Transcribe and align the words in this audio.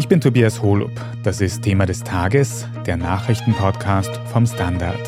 Ich 0.00 0.08
bin 0.08 0.22
Tobias 0.22 0.62
Holub. 0.62 0.92
Das 1.24 1.42
ist 1.42 1.60
Thema 1.60 1.84
des 1.84 2.02
Tages, 2.02 2.66
der 2.86 2.96
Nachrichtenpodcast 2.96 4.10
vom 4.32 4.46
Standard. 4.46 4.98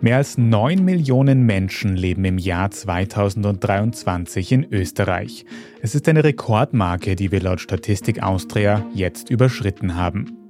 Mehr 0.00 0.18
als 0.18 0.38
9 0.38 0.84
Millionen 0.84 1.44
Menschen 1.44 1.96
leben 1.96 2.24
im 2.24 2.38
Jahr 2.38 2.70
2023 2.70 4.52
in 4.52 4.72
Österreich. 4.72 5.46
Es 5.82 5.96
ist 5.96 6.08
eine 6.08 6.22
Rekordmarke, 6.22 7.16
die 7.16 7.32
wir 7.32 7.40
laut 7.42 7.60
Statistik 7.60 8.22
Austria 8.22 8.86
jetzt 8.94 9.30
überschritten 9.30 9.96
haben. 9.96 10.43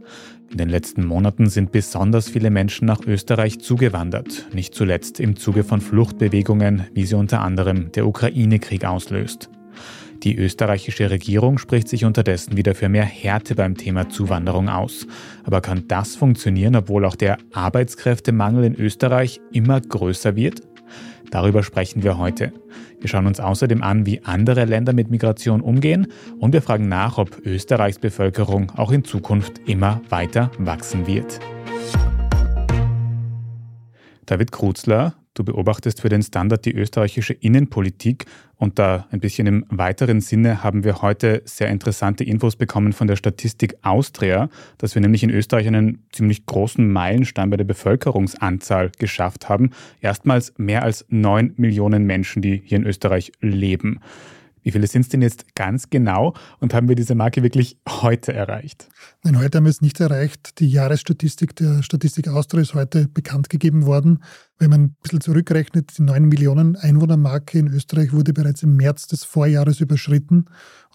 In 0.55 0.59
den 0.59 0.69
letzten 0.69 1.05
Monaten 1.05 1.49
sind 1.49 1.73
besonders 1.73 2.29
viele 2.29 2.49
Menschen 2.49 2.87
nach 2.87 3.01
Österreich 3.05 3.59
zugewandert, 3.59 4.47
nicht 4.55 4.73
zuletzt 4.73 5.19
im 5.19 5.35
Zuge 5.35 5.65
von 5.65 5.81
Fluchtbewegungen, 5.81 6.85
wie 6.95 7.07
sie 7.07 7.17
unter 7.17 7.41
anderem 7.41 7.91
der 7.91 8.07
Ukraine-Krieg 8.07 8.85
auslöst. 8.85 9.51
Die 10.23 10.37
österreichische 10.37 11.11
Regierung 11.11 11.59
spricht 11.59 11.89
sich 11.89 12.05
unterdessen 12.05 12.57
wieder 12.57 12.77
für 12.77 12.89
mehr 12.89 13.05
Härte 13.05 13.57
beim 13.57 13.77
Thema 13.77 14.09
Zuwanderung 14.11 14.69
aus. 14.69 15.09
Aber 15.43 15.61
kann 15.61 15.89
das 15.89 16.15
funktionieren, 16.15 16.77
obwohl 16.77 17.05
auch 17.05 17.17
der 17.17 17.39
Arbeitskräftemangel 17.53 18.63
in 18.63 18.77
Österreich 18.77 19.41
immer 19.51 19.81
größer 19.81 20.37
wird? 20.37 20.61
Darüber 21.33 21.65
sprechen 21.65 22.05
wir 22.05 22.17
heute. 22.17 22.53
Wir 23.05 23.11
schauen 23.11 23.27
uns 23.27 23.39
außerdem 23.39 23.83
an, 23.83 24.07
wie 24.07 24.25
andere 24.25 24.65
Länder 24.65 24.95
mit 24.95 25.11
Migration 25.11 25.61
umgehen 25.61 26.07
und 26.39 26.55
wir 26.55 26.63
fragen 26.63 26.89
nach, 26.89 27.19
ob 27.19 27.39
Österreichs 27.45 27.99
Bevölkerung 27.99 28.73
auch 28.79 28.93
in 28.93 29.05
Zukunft 29.05 29.61
immer 29.67 30.01
weiter 30.09 30.51
wachsen 30.57 31.07
wird. 31.07 31.39
David 34.25 34.53
Kruzler, 34.53 35.17
Du 35.35 35.43
beobachtest 35.43 36.01
für 36.01 36.09
den 36.09 36.23
Standard 36.23 36.65
die 36.65 36.73
österreichische 36.73 37.33
Innenpolitik 37.33 38.27
und 38.55 38.79
da 38.79 39.09
ein 39.11 39.19
bisschen 39.19 39.49
im 39.49 39.67
weiteren 39.69 40.21
Sinne 40.21 40.63
haben 40.63 40.85
wir 40.85 41.03
heute 41.03 41.43
sehr 41.45 41.71
interessante 41.71 42.23
Infos 42.23 42.55
bekommen 42.55 42.93
von 42.93 43.09
der 43.09 43.17
Statistik 43.17 43.75
Austria, 43.83 44.49
dass 44.79 44.95
wir 44.95 45.03
nämlich 45.03 45.25
in 45.25 45.31
Österreich 45.31 45.67
einen 45.67 46.05
ziemlich 46.13 46.47
großen 46.47 46.89
Meilenstein 46.89 47.51
bei 47.51 47.57
der 47.57 47.65
Bevölkerungsanzahl 47.65 48.93
geschafft 48.97 49.49
haben. 49.49 49.71
Erstmals 50.01 50.55
mehr 50.57 50.85
als 50.85 51.05
neun 51.09 51.53
Millionen 51.57 52.05
Menschen, 52.05 52.41
die 52.41 52.63
hier 52.65 52.79
in 52.79 52.87
Österreich 52.87 53.33
leben. 53.41 53.99
Wie 54.65 54.71
viele 54.71 54.87
sind 54.87 55.03
es 55.03 55.09
denn 55.11 55.21
jetzt 55.21 55.55
ganz 55.55 55.91
genau 55.91 56.35
und 56.59 56.73
haben 56.73 56.89
wir 56.89 56.97
diese 56.97 57.15
Marke 57.15 57.43
wirklich 57.43 57.77
heute 57.87 58.33
erreicht? 58.33 58.89
Nein, 59.23 59.39
heute 59.39 59.59
haben 59.59 59.65
wir 59.65 59.71
es 59.71 59.83
nicht 59.83 60.01
erreicht. 60.01 60.59
Die 60.59 60.69
Jahresstatistik 60.71 61.55
der 61.55 61.83
Statistik 61.83 62.29
Austria 62.29 62.63
ist 62.63 62.75
heute 62.75 63.07
bekannt 63.09 63.51
gegeben 63.51 63.85
worden. 63.85 64.25
Wenn 64.59 64.71
man 64.71 64.83
ein 64.83 64.97
bisschen 65.03 65.21
zurückrechnet, 65.21 65.99
die 65.99 66.03
9 66.03 66.27
Millionen 66.27 66.77
Einwohnermarke 66.77 67.59
in 67.59 67.67
Österreich 67.67 68.13
wurde 68.13 68.33
bereits 68.33 68.63
im 68.63 68.77
März 68.77 69.09
des 69.09 69.25
Vorjahres 69.25 69.81
überschritten. 69.81 70.45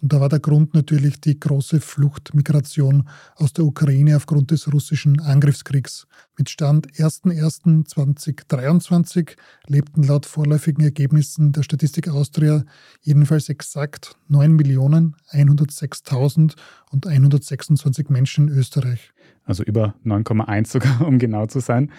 Und 0.02 0.14
da 0.14 0.22
war 0.22 0.30
der 0.30 0.40
Grund 0.40 0.74
natürlich 0.74 1.20
die 1.20 1.38
große 1.38 1.82
Fluchtmigration 1.82 3.10
aus 3.36 3.52
der 3.52 3.66
Ukraine 3.66 4.16
aufgrund 4.16 4.52
des 4.52 4.72
russischen 4.72 5.20
Angriffskriegs. 5.20 6.08
Mit 6.38 6.50
Stand 6.50 6.90
01.01.2023 6.94 9.36
lebten 9.68 10.04
laut 10.04 10.26
vorläufigen 10.26 10.86
Ergebnissen 10.86 11.52
der 11.52 11.64
Statistik 11.64 12.08
Austria 12.08 12.64
jedenfalls 13.02 13.50
exakt 13.50 14.16
9.106.000 14.30 16.56
und 16.92 17.08
126 17.08 18.10
Menschen 18.10 18.48
in 18.48 18.58
Österreich. 18.58 19.12
Also 19.44 19.64
über 19.64 19.96
9,1 20.06 20.68
sogar, 20.68 21.02
um 21.06 21.20
genau 21.20 21.48
zu 21.48 21.60
sein. 21.60 21.92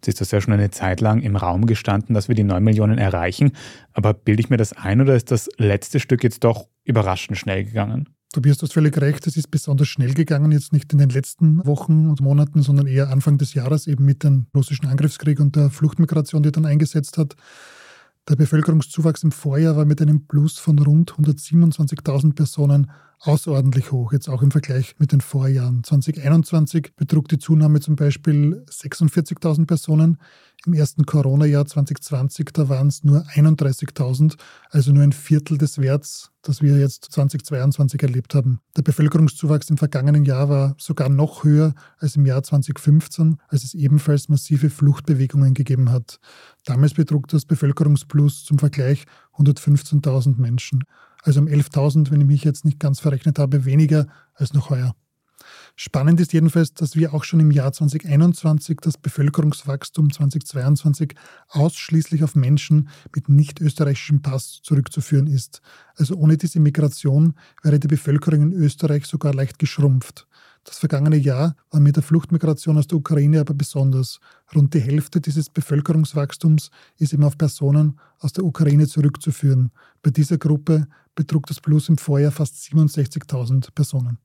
Jetzt 0.00 0.08
ist 0.08 0.20
das 0.22 0.30
ja 0.30 0.40
schon 0.40 0.54
eine 0.54 0.70
Zeit 0.70 1.02
lang 1.02 1.20
im 1.20 1.36
Raum 1.36 1.66
gestanden, 1.66 2.14
dass 2.14 2.28
wir 2.28 2.34
die 2.34 2.42
9 2.42 2.64
Millionen 2.64 2.96
erreichen. 2.96 3.52
Aber 3.92 4.14
bilde 4.14 4.40
ich 4.40 4.48
mir 4.48 4.56
das 4.56 4.72
ein 4.72 5.02
oder 5.02 5.14
ist 5.14 5.30
das 5.30 5.50
letzte 5.58 6.00
Stück 6.00 6.24
jetzt 6.24 6.42
doch 6.42 6.68
überraschend 6.84 7.36
schnell 7.36 7.64
gegangen? 7.64 8.08
Tobias, 8.32 8.58
du 8.58 8.62
hast 8.62 8.72
völlig 8.72 8.96
recht, 8.98 9.26
es 9.26 9.36
ist 9.36 9.50
besonders 9.50 9.88
schnell 9.88 10.14
gegangen, 10.14 10.52
jetzt 10.52 10.72
nicht 10.72 10.92
in 10.92 11.00
den 11.00 11.10
letzten 11.10 11.66
Wochen 11.66 12.08
und 12.08 12.20
Monaten, 12.20 12.62
sondern 12.62 12.86
eher 12.86 13.10
Anfang 13.10 13.36
des 13.36 13.54
Jahres, 13.54 13.88
eben 13.88 14.04
mit 14.04 14.22
dem 14.22 14.46
russischen 14.54 14.86
Angriffskrieg 14.86 15.38
und 15.40 15.56
der 15.56 15.68
Fluchtmigration, 15.68 16.42
die 16.42 16.52
dann 16.52 16.64
eingesetzt 16.64 17.18
hat. 17.18 17.34
Der 18.28 18.36
Bevölkerungszuwachs 18.36 19.24
im 19.24 19.32
Vorjahr 19.32 19.76
war 19.76 19.84
mit 19.84 20.00
einem 20.00 20.26
Plus 20.28 20.58
von 20.58 20.78
rund 20.78 21.12
127.000 21.12 22.34
Personen 22.34 22.90
außerordentlich 23.20 23.92
hoch, 23.92 24.12
jetzt 24.12 24.28
auch 24.28 24.42
im 24.42 24.50
Vergleich 24.50 24.94
mit 24.98 25.12
den 25.12 25.20
Vorjahren. 25.20 25.84
2021 25.84 26.92
betrug 26.96 27.28
die 27.28 27.38
Zunahme 27.38 27.80
zum 27.80 27.96
Beispiel 27.96 28.64
46.000 28.70 29.66
Personen. 29.66 30.18
Im 30.66 30.74
ersten 30.74 31.06
Corona-Jahr 31.06 31.64
2020, 31.64 32.50
da 32.52 32.68
waren 32.68 32.88
es 32.88 33.02
nur 33.02 33.22
31.000, 33.22 34.36
also 34.70 34.92
nur 34.92 35.02
ein 35.02 35.12
Viertel 35.12 35.56
des 35.56 35.78
Werts, 35.78 36.32
das 36.42 36.60
wir 36.60 36.78
jetzt 36.78 37.06
2022 37.12 38.02
erlebt 38.02 38.34
haben. 38.34 38.60
Der 38.76 38.82
Bevölkerungszuwachs 38.82 39.70
im 39.70 39.78
vergangenen 39.78 40.26
Jahr 40.26 40.50
war 40.50 40.74
sogar 40.78 41.08
noch 41.08 41.44
höher 41.44 41.74
als 41.98 42.16
im 42.16 42.26
Jahr 42.26 42.42
2015, 42.42 43.38
als 43.48 43.64
es 43.64 43.72
ebenfalls 43.72 44.28
massive 44.28 44.68
Fluchtbewegungen 44.68 45.54
gegeben 45.54 45.90
hat. 45.90 46.20
Damals 46.66 46.92
betrug 46.92 47.28
das 47.28 47.46
Bevölkerungsplus 47.46 48.44
zum 48.44 48.58
Vergleich 48.58 49.06
115.000 49.38 50.38
Menschen. 50.38 50.84
Also 51.22 51.40
um 51.40 51.46
11.000, 51.46 52.10
wenn 52.10 52.20
ich 52.20 52.26
mich 52.26 52.44
jetzt 52.44 52.64
nicht 52.64 52.80
ganz 52.80 53.00
verrechnet 53.00 53.38
habe, 53.38 53.64
weniger 53.64 54.06
als 54.34 54.54
noch 54.54 54.70
heuer. 54.70 54.94
Spannend 55.76 56.20
ist 56.20 56.32
jedenfalls, 56.32 56.74
dass 56.74 56.96
wir 56.96 57.14
auch 57.14 57.24
schon 57.24 57.40
im 57.40 57.50
Jahr 57.50 57.72
2021 57.72 58.78
das 58.82 58.98
Bevölkerungswachstum 58.98 60.12
2022 60.12 61.14
ausschließlich 61.48 62.22
auf 62.22 62.34
Menschen 62.34 62.88
mit 63.14 63.28
nicht 63.28 63.60
österreichischem 63.60 64.22
Pass 64.22 64.60
zurückzuführen 64.62 65.26
ist. 65.26 65.62
Also 65.96 66.16
ohne 66.16 66.36
diese 66.36 66.60
Migration 66.60 67.34
wäre 67.62 67.80
die 67.80 67.88
Bevölkerung 67.88 68.42
in 68.42 68.52
Österreich 68.52 69.06
sogar 69.06 69.32
leicht 69.32 69.58
geschrumpft. 69.58 70.26
Das 70.64 70.78
vergangene 70.78 71.16
Jahr 71.16 71.56
war 71.70 71.80
mit 71.80 71.96
der 71.96 72.02
Fluchtmigration 72.02 72.76
aus 72.76 72.86
der 72.86 72.98
Ukraine 72.98 73.40
aber 73.40 73.54
besonders. 73.54 74.20
Rund 74.54 74.74
die 74.74 74.80
Hälfte 74.80 75.20
dieses 75.20 75.48
Bevölkerungswachstums 75.48 76.70
ist 76.98 77.12
eben 77.12 77.24
auf 77.24 77.38
Personen 77.38 77.98
aus 78.18 78.32
der 78.32 78.44
Ukraine 78.44 78.86
zurückzuführen. 78.86 79.70
Bei 80.02 80.10
dieser 80.10 80.36
Gruppe 80.36 80.86
betrug 81.14 81.46
das 81.46 81.60
Plus 81.60 81.88
im 81.88 81.96
Vorjahr 81.96 82.32
fast 82.32 82.56
67.000 82.56 83.70
Personen. 83.74 84.18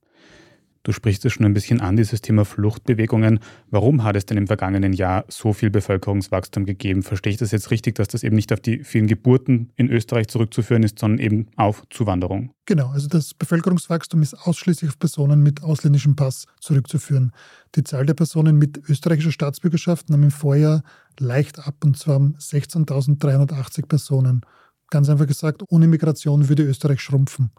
Du 0.86 0.92
sprichst 0.92 1.24
es 1.24 1.32
schon 1.32 1.44
ein 1.44 1.52
bisschen 1.52 1.80
an, 1.80 1.96
dieses 1.96 2.20
Thema 2.20 2.44
Fluchtbewegungen. 2.44 3.40
Warum 3.72 4.04
hat 4.04 4.14
es 4.14 4.24
denn 4.24 4.38
im 4.38 4.46
vergangenen 4.46 4.92
Jahr 4.92 5.24
so 5.26 5.52
viel 5.52 5.68
Bevölkerungswachstum 5.68 6.64
gegeben? 6.64 7.02
Verstehe 7.02 7.32
ich 7.32 7.38
das 7.38 7.50
jetzt 7.50 7.72
richtig, 7.72 7.96
dass 7.96 8.06
das 8.06 8.22
eben 8.22 8.36
nicht 8.36 8.52
auf 8.52 8.60
die 8.60 8.84
vielen 8.84 9.08
Geburten 9.08 9.72
in 9.74 9.90
Österreich 9.90 10.28
zurückzuführen 10.28 10.84
ist, 10.84 11.00
sondern 11.00 11.18
eben 11.18 11.48
auf 11.56 11.82
Zuwanderung? 11.90 12.52
Genau, 12.66 12.90
also 12.90 13.08
das 13.08 13.34
Bevölkerungswachstum 13.34 14.22
ist 14.22 14.34
ausschließlich 14.34 14.88
auf 14.90 14.98
Personen 15.00 15.42
mit 15.42 15.60
ausländischem 15.64 16.14
Pass 16.14 16.46
zurückzuführen. 16.60 17.32
Die 17.74 17.82
Zahl 17.82 18.06
der 18.06 18.14
Personen 18.14 18.56
mit 18.56 18.78
österreichischer 18.88 19.32
Staatsbürgerschaft 19.32 20.08
nahm 20.08 20.22
im 20.22 20.30
Vorjahr 20.30 20.84
leicht 21.18 21.66
ab, 21.66 21.74
und 21.82 21.98
zwar 21.98 22.18
um 22.18 22.36
16.380 22.36 23.86
Personen. 23.88 24.42
Ganz 24.90 25.08
einfach 25.08 25.26
gesagt, 25.26 25.64
ohne 25.68 25.88
Migration 25.88 26.48
würde 26.48 26.62
Österreich 26.62 27.00
schrumpfen. 27.00 27.50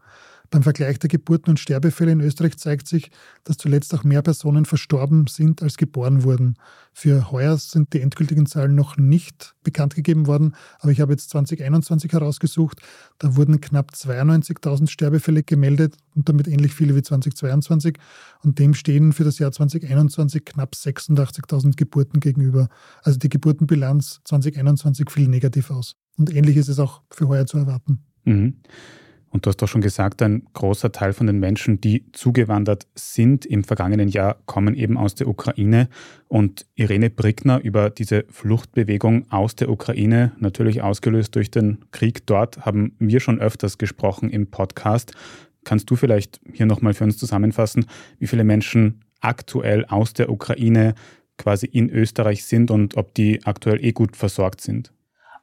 Beim 0.49 0.63
Vergleich 0.63 0.99
der 0.99 1.09
Geburten 1.09 1.49
und 1.49 1.59
Sterbefälle 1.59 2.11
in 2.11 2.21
Österreich 2.21 2.57
zeigt 2.57 2.87
sich, 2.87 3.11
dass 3.43 3.57
zuletzt 3.57 3.93
auch 3.93 4.03
mehr 4.03 4.21
Personen 4.21 4.65
verstorben 4.65 5.27
sind, 5.27 5.61
als 5.61 5.77
geboren 5.77 6.23
wurden. 6.23 6.55
Für 6.93 7.31
heuer 7.31 7.57
sind 7.57 7.93
die 7.93 8.01
endgültigen 8.01 8.45
Zahlen 8.45 8.75
noch 8.75 8.97
nicht 8.97 9.55
bekannt 9.63 9.95
gegeben 9.95 10.25
worden, 10.25 10.55
aber 10.79 10.91
ich 10.91 11.01
habe 11.01 11.11
jetzt 11.11 11.29
2021 11.31 12.13
herausgesucht. 12.13 12.81
Da 13.17 13.35
wurden 13.35 13.59
knapp 13.59 13.91
92.000 13.93 14.89
Sterbefälle 14.89 15.43
gemeldet 15.43 15.97
und 16.15 16.29
damit 16.29 16.47
ähnlich 16.47 16.73
viele 16.73 16.95
wie 16.95 17.01
2022. 17.01 17.97
Und 18.41 18.59
dem 18.59 18.73
stehen 18.73 19.13
für 19.13 19.23
das 19.23 19.39
Jahr 19.39 19.51
2021 19.51 20.45
knapp 20.45 20.73
86.000 20.73 21.75
Geburten 21.75 22.19
gegenüber. 22.19 22.69
Also 23.03 23.19
die 23.19 23.29
Geburtenbilanz 23.29 24.21
2021 24.23 25.09
fiel 25.09 25.27
negativ 25.27 25.71
aus. 25.71 25.95
Und 26.17 26.33
ähnlich 26.33 26.57
ist 26.57 26.67
es 26.67 26.79
auch 26.79 27.01
für 27.11 27.27
heuer 27.27 27.45
zu 27.45 27.57
erwarten. 27.57 27.99
Mhm. 28.25 28.55
Und 29.29 29.45
du 29.45 29.49
hast 29.49 29.61
doch 29.61 29.67
schon 29.67 29.81
gesagt, 29.81 30.21
ein 30.21 30.47
großer 30.53 30.91
Teil 30.91 31.13
von 31.13 31.27
den 31.27 31.39
Menschen, 31.39 31.81
die 31.81 32.05
zugewandert 32.13 32.87
sind 32.95 33.45
im 33.45 33.63
vergangenen 33.63 34.07
Jahr, 34.07 34.37
kommen 34.45 34.73
eben 34.73 34.97
aus 34.97 35.15
der 35.15 35.27
Ukraine. 35.27 35.89
Und 36.27 36.65
Irene 36.75 37.09
Brickner 37.09 37.59
über 37.61 37.89
diese 37.89 38.25
Fluchtbewegung 38.29 39.29
aus 39.29 39.55
der 39.55 39.69
Ukraine, 39.69 40.31
natürlich 40.39 40.81
ausgelöst 40.81 41.35
durch 41.35 41.51
den 41.51 41.79
Krieg 41.91 42.25
dort, 42.25 42.65
haben 42.65 42.95
wir 42.99 43.19
schon 43.19 43.39
öfters 43.39 43.77
gesprochen 43.77 44.29
im 44.29 44.47
Podcast. 44.47 45.13
Kannst 45.65 45.89
du 45.89 45.95
vielleicht 45.97 46.39
hier 46.53 46.65
nochmal 46.65 46.93
für 46.93 47.03
uns 47.03 47.17
zusammenfassen, 47.17 47.85
wie 48.19 48.27
viele 48.27 48.45
Menschen 48.45 49.01
aktuell 49.19 49.85
aus 49.85 50.13
der 50.13 50.29
Ukraine 50.29 50.95
quasi 51.37 51.65
in 51.65 51.89
Österreich 51.89 52.45
sind 52.45 52.71
und 52.71 52.95
ob 52.95 53.13
die 53.13 53.45
aktuell 53.45 53.83
eh 53.83 53.91
gut 53.91 54.15
versorgt 54.15 54.61
sind? 54.61 54.91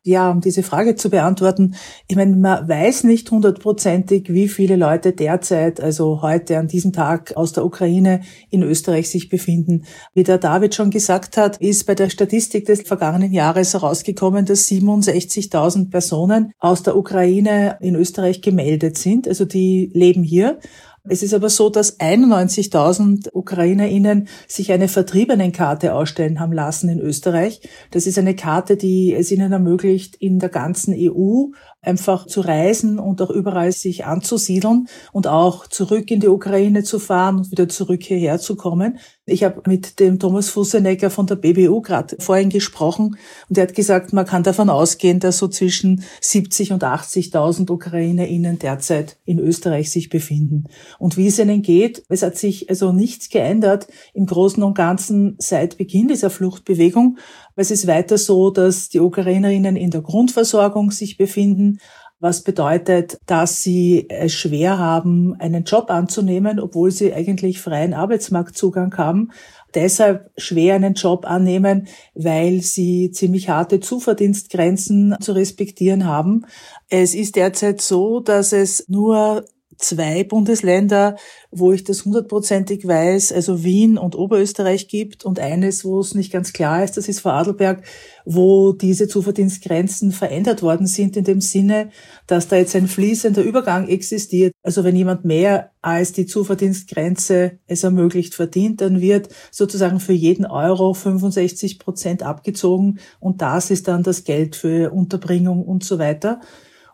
Ja, 0.07 0.31
um 0.31 0.43
diese 0.43 0.63
Frage 0.63 0.97
zu 0.97 1.09
beantworten, 1.09 1.77
ich 2.09 2.17
meine, 2.17 2.37
man 2.37 2.69
weiß 2.69 3.05
nicht 3.05 3.31
hundertprozentig, 3.31 4.31
wie 4.31 4.49
viele 4.49 4.77
Leute 4.77 5.13
derzeit, 5.13 5.81
also 5.81 6.21
heute 6.21 6.59
an 6.59 6.69
diesem 6.69 6.93
Tag 6.93 7.35
aus 7.37 7.55
der 7.55 7.65
Ukraine 7.65 8.21
in 8.51 8.63
Österreich 8.63 9.09
sich 9.09 9.31
befinden. 9.31 9.87
Wie 10.13 10.23
der 10.23 10.37
David 10.37 10.75
schon 10.75 10.91
gesagt 10.91 11.39
hat, 11.39 11.57
ist 11.57 11.87
bei 11.87 11.95
der 11.95 12.11
Statistik 12.11 12.67
des 12.67 12.83
vergangenen 12.83 13.33
Jahres 13.33 13.73
herausgekommen, 13.73 14.45
dass 14.45 14.69
67.000 14.69 15.91
Personen 15.91 16.53
aus 16.59 16.83
der 16.83 16.99
Ukraine 16.99 17.79
in 17.81 17.95
Österreich 17.95 18.43
gemeldet 18.43 18.99
sind. 18.99 19.27
Also 19.27 19.47
die 19.47 19.91
leben 19.95 20.23
hier. 20.23 20.59
Es 21.07 21.23
ist 21.23 21.35
aber 21.35 21.51
so, 21.51 21.69
dass 21.69 22.01
91.000 22.01 23.35
UkrainerInnen 23.35 24.27
sich 24.49 24.73
eine 24.73 24.89
Vertriebenenkarte 24.89 25.95
ausstellen 25.95 26.41
haben 26.41 26.55
lassen 26.55 26.89
in 26.89 26.99
Österreich. 26.99 27.61
Das 27.91 28.07
ist 28.07 28.19
eine 28.19 28.35
Karte, 28.35 28.79
die 28.79 29.13
es 29.13 29.31
ihnen 29.31 29.53
ermöglicht, 29.53 30.17
in 30.17 30.39
der 30.39 30.49
ganzen 30.49 30.95
EU 30.97 31.49
einfach 31.87 32.27
zu 32.27 32.41
reisen 32.41 32.99
und 32.99 33.21
auch 33.23 33.31
überall 33.31 33.73
sich 33.73 34.05
anzusiedeln 34.05 34.89
und 35.13 35.27
auch 35.27 35.67
zurück 35.67 36.11
in 36.11 36.21
die 36.21 36.29
Ukraine 36.29 36.83
zu 36.83 36.99
fahren 36.99 37.39
und 37.39 37.51
wieder 37.51 37.69
zurück 37.69 38.03
hierher 38.03 38.39
zu 38.39 38.57
kommen. 38.57 38.99
Ich 39.27 39.43
habe 39.43 39.63
mit 39.67 40.01
dem 40.01 40.19
Thomas 40.19 40.51
Fussenecker 40.51 41.09
von 41.09 41.27
der 41.27 41.37
BBU 41.37 41.81
gerade 41.81 42.17
vorhin 42.19 42.51
gesprochen 42.51 43.17
und 43.49 43.57
er 43.57 43.63
hat 43.63 43.75
gesagt, 43.75 44.13
man 44.13 44.27
kann 44.27 44.43
davon 44.43 44.69
ausgehen, 44.69 45.19
dass 45.19 45.39
so 45.39 45.49
zwischen 45.49 46.05
70 46.21 46.73
und 46.73 46.85
80.000 46.85 47.71
UkrainerInnen 47.71 48.59
derzeit 48.59 49.17
in 49.25 49.39
Österreich 49.39 49.91
sich 49.91 50.11
befinden. 50.11 50.65
Und 50.99 51.17
wie 51.17 51.29
es 51.29 51.39
ihnen 51.39 51.63
geht, 51.63 52.05
es 52.09 52.23
hat 52.23 52.37
sich 52.37 52.69
also 52.69 52.93
nichts 52.93 53.31
geändert 53.31 53.87
im 54.13 54.27
Großen 54.27 54.63
und 54.63 54.75
Ganzen 54.75 55.37
seit 55.39 55.79
Beginn 55.79 56.09
dieser 56.09 56.31
Fluchtbewegung. 56.31 57.19
Es 57.57 57.71
ist 57.71 57.87
weiter 57.87 58.19
so, 58.19 58.51
dass 58.51 58.89
die 58.89 59.01
Ukrainerinnen 59.01 59.77
in 59.77 59.91
der 59.91 60.03
Grundversorgung 60.03 60.91
sich 60.91 61.17
befinden, 61.17 61.79
was 62.21 62.43
bedeutet, 62.43 63.19
dass 63.27 63.63
sie 63.63 64.07
es 64.09 64.33
schwer 64.33 64.79
haben, 64.79 65.35
einen 65.39 65.65
Job 65.65 65.91
anzunehmen, 65.91 66.59
obwohl 66.59 66.91
sie 66.91 67.13
eigentlich 67.13 67.61
freien 67.61 67.93
Arbeitsmarktzugang 67.93 68.97
haben. 68.97 69.31
Deshalb 69.75 70.31
schwer 70.39 70.77
einen 70.77 70.95
Job 70.95 71.27
annehmen, 71.27 71.87
weil 72.15 72.63
sie 72.63 73.11
ziemlich 73.11 73.51
harte 73.51 73.81
Zuverdienstgrenzen 73.81 75.17
zu 75.21 75.33
respektieren 75.33 76.07
haben. 76.07 76.47
Es 76.89 77.15
ist 77.15 77.37
derzeit 77.37 77.81
so, 77.83 78.21
dass 78.21 78.53
es 78.53 78.89
nur 78.89 79.45
zwei 79.79 80.25
Bundesländer, 80.25 81.17
wo 81.51 81.73
ich 81.73 81.85
das 81.85 82.05
hundertprozentig 82.05 82.87
weiß, 82.87 83.33
also 83.33 83.63
Wien 83.65 83.99
und 83.99 84.17
Oberösterreich 84.17 84.89
gibt 84.89 85.25
und 85.25 85.39
eines, 85.39 85.85
wo 85.85 86.01
es 86.01 86.15
nicht 86.15 86.33
ganz 86.33 86.53
klar 86.53 86.83
ist, 86.83 86.97
das 86.97 87.09
ist 87.09 87.21
Vorarlberg, 87.21 87.83
wo 88.25 88.73
diese 88.73 89.09
Zuverdienstgrenzen 89.09 90.13
verändert 90.13 90.63
worden 90.63 90.87
sind 90.87 91.17
in 91.17 91.25
dem 91.25 91.41
Sinne, 91.41 91.91
dass 92.27 92.49
da 92.49 92.57
jetzt 92.57 92.75
ein 92.75 92.89
fließender 92.89 93.43
Übergang 93.43 93.89
existiert. 93.89 94.53
Also 94.63 94.85
wenn 94.85 94.97
jemand 94.97 95.25
mehr 95.25 95.71
als 95.83 96.13
die 96.13 96.27
Zuverdienstgrenze 96.27 97.59
es 97.67 97.85
ermöglicht 97.85 98.35
verdient, 98.35 98.81
dann 98.81 99.01
wird 99.01 99.29
sozusagen 99.51 100.01
für 100.01 100.15
jeden 100.15 100.47
Euro 100.47 100.95
65 100.95 101.79
Prozent 101.79 102.23
abgezogen 102.23 102.99
und 103.21 103.43
das 103.43 103.71
ist 103.71 103.89
dann 103.89 104.03
das 104.03 104.25
Geld 104.25 104.57
für 104.57 104.93
Unterbringung 104.93 105.63
und 105.65 105.85
so 105.85 105.99
weiter. 105.99 106.41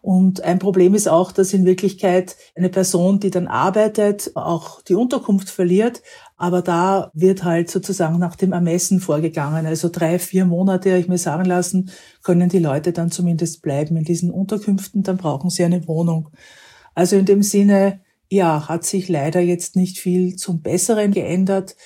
Und 0.02 0.42
ein 0.42 0.58
Problem 0.58 0.94
ist 0.94 1.08
auch, 1.08 1.30
dass 1.30 1.52
in 1.52 1.66
Wirklichkeit 1.66 2.36
eine 2.56 2.70
Person, 2.70 3.20
die 3.20 3.30
dann 3.30 3.48
arbeitet, 3.48 4.30
auch 4.34 4.80
die 4.82 4.94
Unterkunft 4.94 5.50
verliert. 5.50 6.02
Aber 6.36 6.62
da 6.62 7.10
wird 7.12 7.44
halt 7.44 7.70
sozusagen 7.70 8.18
nach 8.18 8.34
dem 8.34 8.52
Ermessen 8.52 9.00
vorgegangen. 9.00 9.66
Also 9.66 9.90
drei, 9.90 10.18
vier 10.18 10.46
Monate, 10.46 10.96
ich 10.96 11.08
mir 11.08 11.18
sagen 11.18 11.44
lassen, 11.44 11.90
können 12.22 12.48
die 12.48 12.58
Leute 12.58 12.92
dann 12.92 13.10
zumindest 13.10 13.60
bleiben 13.60 13.96
in 13.96 14.04
diesen 14.04 14.30
Unterkünften. 14.30 15.02
Dann 15.02 15.18
brauchen 15.18 15.50
sie 15.50 15.64
eine 15.64 15.86
Wohnung. 15.86 16.30
Also 16.94 17.16
in 17.16 17.26
dem 17.26 17.42
Sinne, 17.42 18.00
ja, 18.30 18.68
hat 18.68 18.84
sich 18.84 19.08
leider 19.08 19.40
jetzt 19.40 19.76
nicht 19.76 19.98
viel 19.98 20.36
zum 20.36 20.62
Besseren 20.62 21.12
geändert. 21.12 21.76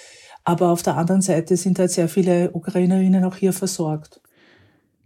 Aber 0.44 0.68
auf 0.68 0.82
der 0.82 0.96
anderen 0.96 1.22
Seite 1.22 1.56
sind 1.56 1.78
halt 1.78 1.90
sehr 1.90 2.08
viele 2.08 2.52
Ukrainerinnen 2.52 3.24
auch 3.24 3.36
hier 3.36 3.52
versorgt. 3.52 4.20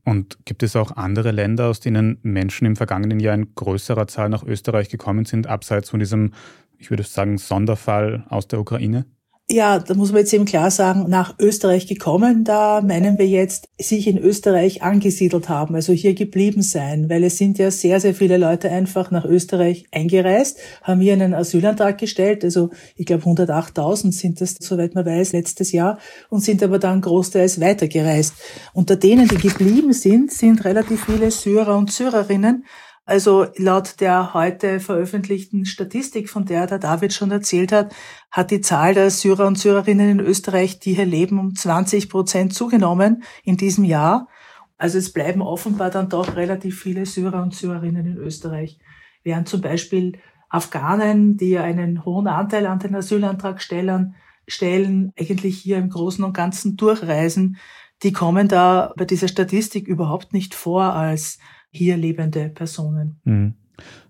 Und 0.08 0.38
gibt 0.46 0.62
es 0.62 0.74
auch 0.74 0.92
andere 0.92 1.32
Länder, 1.32 1.66
aus 1.66 1.80
denen 1.80 2.18
Menschen 2.22 2.66
im 2.66 2.76
vergangenen 2.76 3.20
Jahr 3.20 3.34
in 3.34 3.54
größerer 3.54 4.06
Zahl 4.06 4.30
nach 4.30 4.42
Österreich 4.42 4.88
gekommen 4.88 5.26
sind, 5.26 5.46
abseits 5.46 5.90
von 5.90 6.00
diesem, 6.00 6.32
ich 6.78 6.88
würde 6.88 7.02
sagen, 7.02 7.36
Sonderfall 7.36 8.24
aus 8.30 8.48
der 8.48 8.58
Ukraine? 8.58 9.04
Ja, 9.50 9.78
da 9.78 9.94
muss 9.94 10.12
man 10.12 10.18
jetzt 10.18 10.34
eben 10.34 10.44
klar 10.44 10.70
sagen, 10.70 11.08
nach 11.08 11.36
Österreich 11.38 11.86
gekommen, 11.86 12.44
da 12.44 12.82
meinen 12.82 13.16
wir 13.16 13.26
jetzt, 13.26 13.70
sich 13.80 14.06
in 14.06 14.18
Österreich 14.18 14.82
angesiedelt 14.82 15.48
haben, 15.48 15.74
also 15.74 15.94
hier 15.94 16.12
geblieben 16.12 16.60
sein, 16.60 17.08
weil 17.08 17.24
es 17.24 17.38
sind 17.38 17.56
ja 17.56 17.70
sehr, 17.70 17.98
sehr 17.98 18.14
viele 18.14 18.36
Leute 18.36 18.70
einfach 18.70 19.10
nach 19.10 19.24
Österreich 19.24 19.86
eingereist, 19.90 20.58
haben 20.82 21.00
hier 21.00 21.14
einen 21.14 21.32
Asylantrag 21.32 21.96
gestellt, 21.96 22.44
also 22.44 22.68
ich 22.94 23.06
glaube 23.06 23.24
108.000 23.24 24.12
sind 24.12 24.38
das, 24.42 24.54
soweit 24.60 24.94
man 24.94 25.06
weiß, 25.06 25.32
letztes 25.32 25.72
Jahr 25.72 25.98
und 26.28 26.40
sind 26.40 26.62
aber 26.62 26.78
dann 26.78 27.00
großteils 27.00 27.58
weitergereist. 27.58 28.34
Unter 28.74 28.96
denen, 28.96 29.28
die 29.28 29.38
geblieben 29.38 29.94
sind, 29.94 30.30
sind 30.30 30.62
relativ 30.66 31.06
viele 31.06 31.30
Syrer 31.30 31.78
und 31.78 31.90
Syrerinnen, 31.90 32.66
also 33.08 33.46
laut 33.56 34.00
der 34.00 34.34
heute 34.34 34.80
veröffentlichten 34.80 35.64
Statistik, 35.64 36.28
von 36.28 36.44
der 36.44 36.66
der 36.66 36.78
David 36.78 37.14
schon 37.14 37.30
erzählt 37.30 37.72
hat, 37.72 37.94
hat 38.30 38.50
die 38.50 38.60
Zahl 38.60 38.92
der 38.92 39.10
Syrer 39.10 39.46
und 39.46 39.58
Syrerinnen 39.58 40.10
in 40.10 40.20
Österreich, 40.20 40.78
die 40.78 40.92
hier 40.92 41.06
leben, 41.06 41.38
um 41.38 41.54
20 41.54 42.10
Prozent 42.10 42.52
zugenommen 42.52 43.22
in 43.44 43.56
diesem 43.56 43.84
Jahr. 43.84 44.28
Also 44.76 44.98
es 44.98 45.10
bleiben 45.10 45.40
offenbar 45.40 45.88
dann 45.88 46.10
doch 46.10 46.36
relativ 46.36 46.82
viele 46.82 47.06
Syrer 47.06 47.42
und 47.42 47.54
Syrerinnen 47.54 48.04
in 48.04 48.16
Österreich. 48.18 48.78
Während 49.24 49.48
zum 49.48 49.62
Beispiel 49.62 50.18
Afghanen, 50.50 51.38
die 51.38 51.56
einen 51.56 52.04
hohen 52.04 52.26
Anteil 52.26 52.66
an 52.66 52.78
den 52.78 52.94
Asylantragstellern 52.94 54.16
stellen, 54.46 55.14
eigentlich 55.18 55.56
hier 55.58 55.78
im 55.78 55.88
Großen 55.88 56.22
und 56.22 56.34
Ganzen 56.34 56.76
durchreisen, 56.76 57.56
die 58.02 58.12
kommen 58.12 58.48
da 58.48 58.92
bei 58.98 59.06
dieser 59.06 59.28
Statistik 59.28 59.88
überhaupt 59.88 60.34
nicht 60.34 60.54
vor 60.54 60.92
als 60.92 61.38
hier 61.70 61.96
lebende 61.96 62.48
Personen. 62.48 63.20
Mhm. 63.24 63.54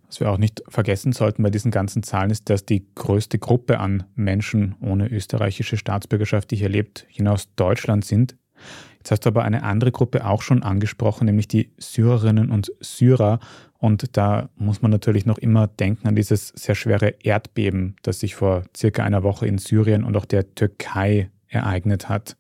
Was 0.07 0.21
wir 0.21 0.31
auch 0.31 0.39
nicht 0.39 0.63
vergessen 0.69 1.13
sollten 1.13 1.43
bei 1.43 1.51
diesen 1.51 1.71
ganzen 1.71 2.03
Zahlen 2.03 2.31
ist, 2.31 2.49
dass 2.49 2.65
die 2.65 2.87
größte 2.95 3.39
Gruppe 3.39 3.79
an 3.79 4.05
Menschen 4.15 4.75
ohne 4.81 5.09
österreichische 5.09 5.77
Staatsbürgerschaft, 5.77 6.51
die 6.51 6.57
hier 6.57 6.71
lebt, 6.71 7.05
hinaus 7.09 7.55
Deutschland 7.57 8.07
sind. 8.07 8.37
Jetzt 8.99 9.11
hast 9.11 9.21
du 9.21 9.29
aber 9.29 9.45
eine 9.45 9.63
andere 9.63 9.93
Gruppe 9.93 10.27
auch 10.27 10.43
schon 10.43 10.63
angesprochen, 10.63 11.27
nämlich 11.27 11.47
die 11.47 11.71
Syrerinnen 11.77 12.51
und 12.51 12.73
Syrer. 12.81 13.39
Und 13.79 14.17
da 14.17 14.49
muss 14.57 14.83
man 14.83 14.91
natürlich 14.91 15.27
noch 15.27 15.39
immer 15.39 15.67
denken 15.67 16.09
an 16.09 16.17
dieses 16.17 16.49
sehr 16.49 16.75
schwere 16.75 17.15
Erdbeben, 17.23 17.97
das 18.03 18.21
sich 18.21 18.35
vor 18.35 18.65
circa 18.77 19.05
einer 19.05 19.23
Woche 19.23 19.47
in 19.47 19.59
Syrien 19.59 20.05
und 20.05 20.17
auch 20.17 20.25
der 20.25 20.55
Türkei 20.55 21.31
ereignet 21.49 22.09
hat. 22.09 22.37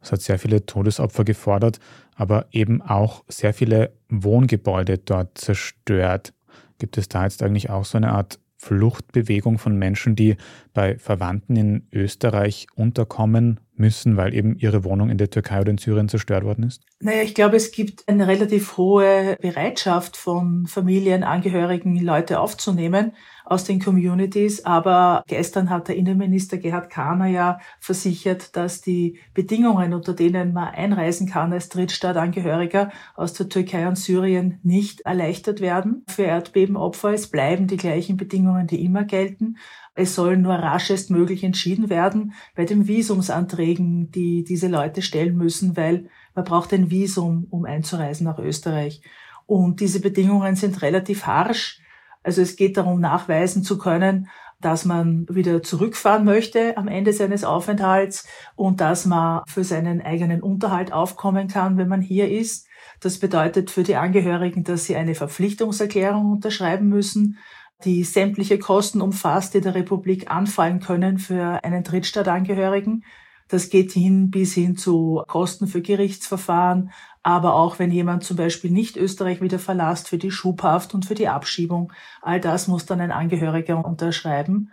Es 0.00 0.12
hat 0.12 0.22
sehr 0.22 0.38
viele 0.38 0.64
Todesopfer 0.64 1.24
gefordert, 1.24 1.80
aber 2.18 2.46
eben 2.50 2.82
auch 2.82 3.24
sehr 3.28 3.54
viele 3.54 3.92
Wohngebäude 4.08 4.98
dort 4.98 5.38
zerstört. 5.38 6.34
Gibt 6.78 6.98
es 6.98 7.08
da 7.08 7.24
jetzt 7.24 7.42
eigentlich 7.42 7.70
auch 7.70 7.84
so 7.84 7.96
eine 7.96 8.10
Art 8.12 8.40
Fluchtbewegung 8.56 9.58
von 9.58 9.76
Menschen, 9.76 10.16
die 10.16 10.36
bei 10.74 10.98
Verwandten 10.98 11.54
in 11.54 11.86
Österreich 11.92 12.66
unterkommen 12.74 13.60
müssen, 13.76 14.16
weil 14.16 14.34
eben 14.34 14.56
ihre 14.58 14.82
Wohnung 14.82 15.10
in 15.10 15.18
der 15.18 15.30
Türkei 15.30 15.60
oder 15.60 15.70
in 15.70 15.78
Syrien 15.78 16.08
zerstört 16.08 16.42
worden 16.42 16.64
ist? 16.64 16.82
Naja, 16.98 17.22
ich 17.22 17.36
glaube, 17.36 17.56
es 17.56 17.70
gibt 17.70 18.08
eine 18.08 18.26
relativ 18.26 18.76
hohe 18.76 19.36
Bereitschaft 19.40 20.16
von 20.16 20.66
Familienangehörigen, 20.66 21.96
Leute 22.00 22.40
aufzunehmen 22.40 23.12
aus 23.48 23.64
den 23.64 23.80
Communities. 23.80 24.64
Aber 24.64 25.22
gestern 25.26 25.70
hat 25.70 25.88
der 25.88 25.96
Innenminister 25.96 26.58
Gerhard 26.58 26.90
Kahner 26.90 27.26
ja 27.26 27.58
versichert, 27.80 28.54
dass 28.56 28.82
die 28.82 29.18
Bedingungen, 29.34 29.94
unter 29.94 30.12
denen 30.12 30.52
man 30.52 30.68
einreisen 30.68 31.28
kann 31.28 31.52
als 31.52 31.68
Drittstaatangehöriger 31.70 32.90
aus 33.16 33.32
der 33.32 33.48
Türkei 33.48 33.88
und 33.88 33.96
Syrien, 33.96 34.60
nicht 34.62 35.00
erleichtert 35.00 35.60
werden 35.60 36.04
für 36.08 36.24
Erdbebenopfer. 36.24 37.12
Es 37.12 37.28
bleiben 37.28 37.66
die 37.66 37.78
gleichen 37.78 38.16
Bedingungen, 38.16 38.66
die 38.66 38.84
immer 38.84 39.04
gelten. 39.04 39.56
Es 39.94 40.14
soll 40.14 40.36
nur 40.36 40.54
raschestmöglich 40.54 41.42
entschieden 41.42 41.90
werden 41.90 42.34
bei 42.54 42.64
den 42.64 42.86
Visumsanträgen, 42.86 44.12
die 44.12 44.44
diese 44.44 44.68
Leute 44.68 45.02
stellen 45.02 45.36
müssen, 45.36 45.76
weil 45.76 46.08
man 46.34 46.44
braucht 46.44 46.72
ein 46.72 46.90
Visum, 46.90 47.46
um 47.50 47.64
einzureisen 47.64 48.24
nach 48.24 48.38
Österreich. 48.38 49.02
Und 49.46 49.80
diese 49.80 50.00
Bedingungen 50.00 50.54
sind 50.54 50.82
relativ 50.82 51.26
harsch. 51.26 51.80
Also 52.22 52.42
es 52.42 52.56
geht 52.56 52.76
darum, 52.76 53.00
nachweisen 53.00 53.62
zu 53.62 53.78
können, 53.78 54.28
dass 54.60 54.84
man 54.84 55.26
wieder 55.30 55.62
zurückfahren 55.62 56.24
möchte 56.24 56.76
am 56.76 56.88
Ende 56.88 57.12
seines 57.12 57.44
Aufenthalts 57.44 58.26
und 58.56 58.80
dass 58.80 59.06
man 59.06 59.42
für 59.46 59.62
seinen 59.62 60.02
eigenen 60.02 60.42
Unterhalt 60.42 60.92
aufkommen 60.92 61.48
kann, 61.48 61.76
wenn 61.76 61.88
man 61.88 62.00
hier 62.02 62.30
ist. 62.30 62.66
Das 63.00 63.18
bedeutet 63.18 63.70
für 63.70 63.84
die 63.84 63.96
Angehörigen, 63.96 64.64
dass 64.64 64.84
sie 64.84 64.96
eine 64.96 65.14
Verpflichtungserklärung 65.14 66.32
unterschreiben 66.32 66.88
müssen, 66.88 67.38
die 67.84 68.02
sämtliche 68.02 68.58
Kosten 68.58 69.00
umfasst, 69.00 69.54
die 69.54 69.60
der 69.60 69.76
Republik 69.76 70.30
anfallen 70.30 70.80
können 70.80 71.18
für 71.18 71.62
einen 71.62 71.84
Drittstaatangehörigen. 71.84 73.04
Das 73.46 73.70
geht 73.70 73.92
hin 73.92 74.30
bis 74.30 74.52
hin 74.52 74.76
zu 74.76 75.22
Kosten 75.28 75.68
für 75.68 75.80
Gerichtsverfahren, 75.80 76.90
aber 77.28 77.56
auch 77.56 77.78
wenn 77.78 77.90
jemand 77.90 78.24
zum 78.24 78.38
Beispiel 78.38 78.70
nicht 78.70 78.96
Österreich 78.96 79.42
wieder 79.42 79.58
verlasst 79.58 80.08
für 80.08 80.16
die 80.16 80.30
Schubhaft 80.30 80.94
und 80.94 81.04
für 81.04 81.14
die 81.14 81.28
Abschiebung. 81.28 81.92
All 82.22 82.40
das 82.40 82.68
muss 82.68 82.86
dann 82.86 83.02
ein 83.02 83.12
Angehöriger 83.12 83.84
unterschreiben. 83.84 84.70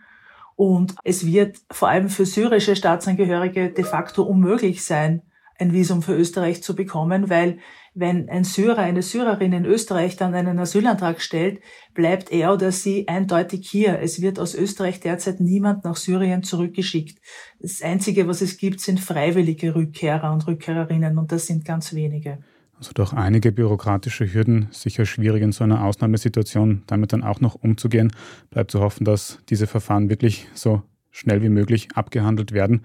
Und 0.55 0.95
es 1.03 1.25
wird 1.25 1.57
vor 1.69 1.89
allem 1.89 2.07
für 2.07 2.25
syrische 2.25 2.77
Staatsangehörige 2.77 3.71
de 3.71 3.83
facto 3.83 4.23
unmöglich 4.23 4.85
sein, 4.85 5.21
ein 5.59 5.73
Visum 5.73 6.01
für 6.01 6.15
Österreich 6.15 6.63
zu 6.63 6.77
bekommen, 6.77 7.29
weil 7.29 7.59
wenn 7.95 8.29
ein 8.29 8.43
Syrer, 8.43 8.79
eine 8.79 9.01
Syrerin 9.01 9.53
in 9.53 9.65
Österreich 9.65 10.17
dann 10.17 10.35
einen 10.35 10.59
Asylantrag 10.59 11.21
stellt, 11.21 11.61
bleibt 11.93 12.29
er 12.31 12.53
oder 12.53 12.73
sie 12.73 13.07
eindeutig 13.07 13.67
hier. 13.69 13.99
Es 14.01 14.21
wird 14.21 14.37
aus 14.37 14.53
Österreich 14.53 14.99
derzeit 14.99 15.39
niemand 15.39 15.85
nach 15.85 15.95
Syrien 15.95 16.43
zurückgeschickt. 16.43 17.17
Das 17.59 17.81
Einzige, 17.81 18.27
was 18.27 18.41
es 18.41 18.57
gibt, 18.57 18.81
sind 18.81 18.99
freiwillige 18.99 19.73
Rückkehrer 19.73 20.33
und 20.33 20.45
Rückkehrerinnen 20.45 21.17
und 21.17 21.31
das 21.31 21.47
sind 21.47 21.63
ganz 21.63 21.93
wenige. 21.93 22.39
Also 22.77 22.91
durch 22.93 23.13
einige 23.13 23.53
bürokratische 23.53 24.31
Hürden 24.31 24.67
sicher 24.71 25.05
schwierig 25.05 25.41
in 25.41 25.53
so 25.53 25.63
einer 25.63 25.85
Ausnahmesituation 25.85 26.83
damit 26.87 27.13
dann 27.13 27.23
auch 27.23 27.39
noch 27.39 27.55
umzugehen. 27.55 28.11
Bleibt 28.49 28.71
zu 28.71 28.81
hoffen, 28.81 29.05
dass 29.05 29.39
diese 29.49 29.67
Verfahren 29.67 30.09
wirklich 30.09 30.47
so 30.53 30.83
schnell 31.11 31.41
wie 31.41 31.49
möglich 31.49 31.87
abgehandelt 31.95 32.51
werden. 32.51 32.81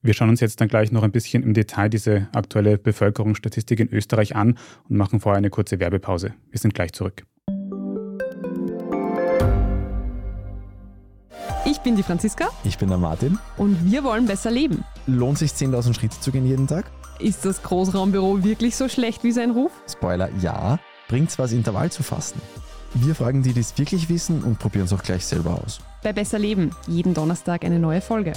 Wir 0.00 0.14
schauen 0.14 0.28
uns 0.28 0.38
jetzt 0.38 0.60
dann 0.60 0.68
gleich 0.68 0.92
noch 0.92 1.02
ein 1.02 1.10
bisschen 1.10 1.42
im 1.42 1.54
Detail 1.54 1.88
diese 1.88 2.28
aktuelle 2.32 2.78
Bevölkerungsstatistik 2.78 3.80
in 3.80 3.88
Österreich 3.92 4.36
an 4.36 4.56
und 4.88 4.96
machen 4.96 5.18
vorher 5.18 5.38
eine 5.38 5.50
kurze 5.50 5.80
Werbepause. 5.80 6.34
Wir 6.50 6.60
sind 6.60 6.72
gleich 6.72 6.92
zurück. 6.92 7.24
Ich 11.64 11.80
bin 11.80 11.96
die 11.96 12.04
Franziska. 12.04 12.48
Ich 12.62 12.78
bin 12.78 12.88
der 12.88 12.98
Martin. 12.98 13.38
Und 13.56 13.90
wir 13.90 14.04
wollen 14.04 14.26
besser 14.26 14.52
leben. 14.52 14.84
Lohnt 15.06 15.38
sich 15.38 15.50
10.000 15.50 15.94
Schritte 15.94 16.20
zu 16.20 16.30
gehen 16.30 16.46
jeden 16.46 16.68
Tag? 16.68 16.90
Ist 17.18 17.44
das 17.44 17.62
Großraumbüro 17.64 18.44
wirklich 18.44 18.76
so 18.76 18.88
schlecht 18.88 19.24
wie 19.24 19.32
sein 19.32 19.50
Ruf? 19.50 19.72
Spoiler, 19.90 20.30
ja. 20.40 20.78
Bringt's 21.08 21.40
was, 21.40 21.52
Intervall 21.52 21.90
zu 21.90 22.04
fasten? 22.04 22.40
Wir 22.94 23.16
fragen 23.16 23.42
die, 23.42 23.52
die 23.52 23.60
es 23.60 23.76
wirklich 23.76 24.08
wissen 24.08 24.44
und 24.44 24.60
probieren 24.60 24.84
es 24.84 24.92
auch 24.92 25.02
gleich 25.02 25.26
selber 25.26 25.60
aus. 25.64 25.80
Bei 26.04 26.12
Besser 26.12 26.38
Leben, 26.38 26.70
jeden 26.86 27.14
Donnerstag 27.14 27.64
eine 27.64 27.80
neue 27.80 28.00
Folge. 28.00 28.32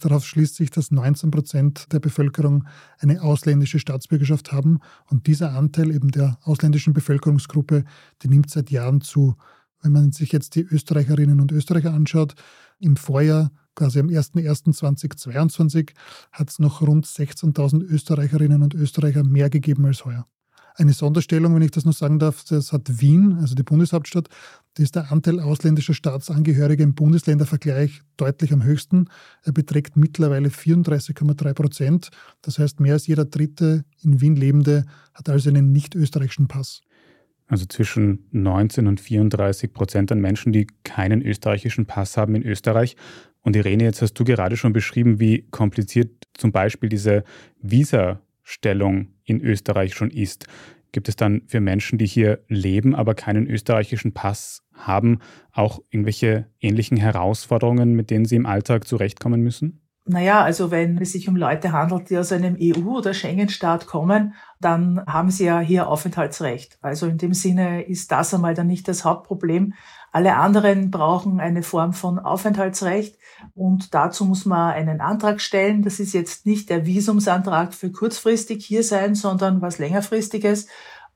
Darauf 0.00 0.26
schließt 0.26 0.56
sich, 0.56 0.72
dass 0.72 0.90
19 0.90 1.30
Prozent 1.30 1.92
der 1.92 2.00
Bevölkerung 2.00 2.66
eine 2.98 3.22
ausländische 3.22 3.78
Staatsbürgerschaft 3.78 4.50
haben. 4.50 4.80
Und 5.08 5.28
dieser 5.28 5.52
Anteil 5.52 5.92
eben 5.92 6.10
der 6.10 6.36
ausländischen 6.42 6.94
Bevölkerungsgruppe, 6.94 7.84
die 8.22 8.28
nimmt 8.28 8.50
seit 8.50 8.72
Jahren 8.72 9.02
zu. 9.02 9.36
Wenn 9.82 9.92
man 9.92 10.10
sich 10.10 10.32
jetzt 10.32 10.56
die 10.56 10.62
Österreicherinnen 10.62 11.40
und 11.40 11.52
Österreicher 11.52 11.94
anschaut, 11.94 12.34
im 12.80 12.96
Vorjahr, 12.96 13.52
quasi 13.76 14.00
am 14.00 14.08
01.01.2022, 14.08 15.92
hat 16.32 16.50
es 16.50 16.58
noch 16.58 16.82
rund 16.82 17.06
16.000 17.06 17.84
Österreicherinnen 17.84 18.64
und 18.64 18.74
Österreicher 18.74 19.22
mehr 19.22 19.48
gegeben 19.48 19.86
als 19.86 20.04
heuer. 20.04 20.26
Eine 20.78 20.92
Sonderstellung, 20.92 21.54
wenn 21.54 21.62
ich 21.62 21.70
das 21.70 21.86
noch 21.86 21.94
sagen 21.94 22.18
darf, 22.18 22.44
das 22.44 22.72
hat 22.72 23.00
Wien, 23.00 23.38
also 23.40 23.54
die 23.54 23.62
Bundeshauptstadt, 23.62 24.28
da 24.74 24.82
ist 24.82 24.94
der 24.94 25.10
Anteil 25.10 25.40
ausländischer 25.40 25.94
Staatsangehöriger 25.94 26.84
im 26.84 26.94
Bundesländervergleich 26.94 28.02
deutlich 28.18 28.52
am 28.52 28.62
höchsten. 28.62 29.08
Er 29.42 29.52
beträgt 29.52 29.96
mittlerweile 29.96 30.50
34,3 30.50 31.54
Prozent. 31.54 32.10
Das 32.42 32.58
heißt, 32.58 32.78
mehr 32.78 32.92
als 32.92 33.06
jeder 33.06 33.24
dritte 33.24 33.84
in 34.02 34.20
Wien 34.20 34.36
Lebende 34.36 34.84
hat 35.14 35.30
also 35.30 35.48
einen 35.48 35.72
nicht-österreichischen 35.72 36.46
Pass. 36.46 36.82
Also 37.46 37.64
zwischen 37.64 38.26
19 38.32 38.86
und 38.86 39.00
34 39.00 39.72
Prozent 39.72 40.12
an 40.12 40.20
Menschen, 40.20 40.52
die 40.52 40.66
keinen 40.84 41.22
österreichischen 41.22 41.86
Pass 41.86 42.18
haben 42.18 42.34
in 42.34 42.42
Österreich. 42.42 42.96
Und 43.40 43.56
Irene, 43.56 43.84
jetzt 43.84 44.02
hast 44.02 44.14
du 44.14 44.24
gerade 44.24 44.58
schon 44.58 44.74
beschrieben, 44.74 45.20
wie 45.20 45.46
kompliziert 45.50 46.10
zum 46.34 46.52
Beispiel 46.52 46.90
diese 46.90 47.24
Visa-Stellung 48.46 49.08
in 49.24 49.40
Österreich 49.40 49.94
schon 49.94 50.10
ist. 50.10 50.46
Gibt 50.92 51.08
es 51.08 51.16
dann 51.16 51.42
für 51.46 51.60
Menschen, 51.60 51.98
die 51.98 52.06
hier 52.06 52.44
leben, 52.48 52.94
aber 52.94 53.14
keinen 53.14 53.46
österreichischen 53.46 54.14
Pass 54.14 54.62
haben, 54.72 55.18
auch 55.52 55.80
irgendwelche 55.90 56.46
ähnlichen 56.60 56.96
Herausforderungen, 56.96 57.94
mit 57.94 58.10
denen 58.10 58.24
sie 58.24 58.36
im 58.36 58.46
Alltag 58.46 58.86
zurechtkommen 58.86 59.42
müssen? 59.42 59.82
Naja, 60.08 60.42
also 60.42 60.70
wenn 60.70 60.98
es 60.98 61.12
sich 61.12 61.28
um 61.28 61.34
Leute 61.34 61.72
handelt, 61.72 62.10
die 62.10 62.16
aus 62.16 62.30
einem 62.30 62.56
EU- 62.60 62.96
oder 62.96 63.12
Schengen-Staat 63.12 63.86
kommen, 63.86 64.34
dann 64.60 65.04
haben 65.04 65.30
sie 65.30 65.46
ja 65.46 65.58
hier 65.58 65.88
Aufenthaltsrecht. 65.88 66.78
Also 66.80 67.06
in 67.06 67.18
dem 67.18 67.34
Sinne 67.34 67.82
ist 67.82 68.12
das 68.12 68.32
einmal 68.32 68.54
dann 68.54 68.68
nicht 68.68 68.86
das 68.86 69.04
Hauptproblem. 69.04 69.74
Alle 70.16 70.36
anderen 70.36 70.90
brauchen 70.90 71.40
eine 71.40 71.62
Form 71.62 71.92
von 71.92 72.18
Aufenthaltsrecht 72.18 73.18
und 73.54 73.92
dazu 73.92 74.24
muss 74.24 74.46
man 74.46 74.72
einen 74.72 75.02
Antrag 75.02 75.42
stellen. 75.42 75.82
Das 75.82 76.00
ist 76.00 76.14
jetzt 76.14 76.46
nicht 76.46 76.70
der 76.70 76.86
Visumsantrag 76.86 77.74
für 77.74 77.92
kurzfristig 77.92 78.64
hier 78.64 78.82
sein, 78.82 79.14
sondern 79.14 79.60
was 79.60 79.76
längerfristiges. 79.76 80.68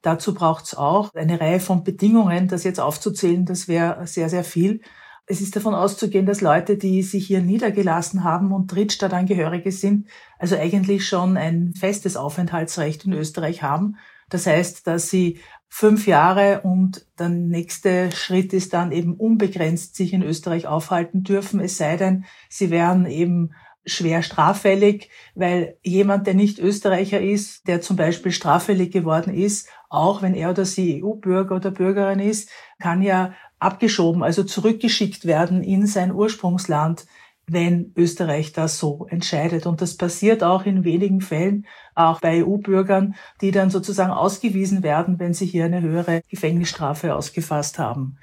Dazu 0.03 0.35
braucht 0.35 0.67
es 0.67 0.75
auch 0.75 1.15
eine 1.15 1.41
Reihe 1.41 1.61
von 1.61 1.83
Bedingungen. 1.83 2.47
Das 2.47 2.63
jetzt 2.63 2.79
aufzuzählen, 2.79 3.47
das 3.47 3.69
wäre 3.69 4.07
sehr, 4.07 4.29
sehr 4.29 4.45
viel. 4.45 4.83
Es 5.25 5.41
ist 5.41 5.57
davon 5.57 5.75
auszugehen, 5.75 6.27
dass 6.27 6.43
Leute, 6.43 6.77
die 6.77 7.03
sich 7.03 7.27
hier 7.27 7.41
niedergelassen 7.41 8.23
haben 8.23 8.53
und 8.53 8.71
Drittstadtangehörige 8.71 9.73
sind, 9.73 10.09
also 10.39 10.57
eigentlich 10.57 11.09
schon 11.09 11.39
ein 11.39 11.73
festes 11.73 12.19
Aufenthaltsrecht 12.19 13.07
in 13.07 13.15
Österreich 13.15 13.63
haben. 13.63 13.97
Das 14.29 14.47
heißt, 14.47 14.87
dass 14.87 15.09
sie 15.09 15.41
fünf 15.71 16.07
Jahre 16.07 16.61
und 16.63 17.07
der 17.19 17.29
nächste 17.29 18.11
Schritt 18.13 18.53
ist 18.53 18.75
dann 18.75 18.93
eben 18.93 19.15
unbegrenzt 19.15 19.95
sich 19.95 20.13
in 20.13 20.23
Österreich 20.23 20.67
aufhalten 20.67 21.23
dürfen, 21.23 21.61
es 21.61 21.79
sei 21.79 21.97
denn, 21.97 22.25
sie 22.49 22.71
wären 22.71 23.07
eben 23.07 23.53
schwer 23.87 24.23
straffällig, 24.23 25.09
weil 25.35 25.79
jemand, 25.83 26.27
der 26.27 26.35
nicht 26.35 26.59
Österreicher 26.59 27.21
ist, 27.21 27.67
der 27.67 27.81
zum 27.81 27.97
Beispiel 27.97 28.33
straffällig 28.33 28.93
geworden 28.93 29.33
ist, 29.33 29.69
auch 29.89 30.23
wenn 30.23 30.35
er 30.35 30.51
oder 30.51 30.65
sie 30.65 31.03
EU-Bürger 31.03 31.57
oder 31.57 31.71
Bürgerin 31.71 32.19
ist, 32.19 32.51
kann 32.79 33.01
ja 33.01 33.33
abgeschoben, 33.59 34.23
also 34.23 34.43
zurückgeschickt 34.43 35.25
werden 35.25 35.63
in 35.63 35.87
sein 35.87 36.13
Ursprungsland, 36.13 37.07
wenn 37.47 37.93
Österreich 37.97 38.53
das 38.53 38.79
so 38.79 39.07
entscheidet. 39.11 39.67
Und 39.67 39.81
das 39.81 39.97
passiert 39.97 40.43
auch 40.43 40.67
in 40.67 40.85
wenigen 40.85 41.21
Fällen, 41.21 41.67
auch 41.95 42.21
bei 42.21 42.45
EU-Bürgern, 42.45 43.15
die 43.41 43.51
dann 43.51 43.71
sozusagen 43.71 44.13
ausgewiesen 44.13 44.83
werden, 44.83 45.19
wenn 45.19 45.35
sie 45.35 45.47
hier 45.47 45.65
eine 45.65 45.83
höhere 45.83 46.23
Gefängnisstrafe 46.29 47.15
ausgefasst 47.15 47.79
haben. 47.79 48.19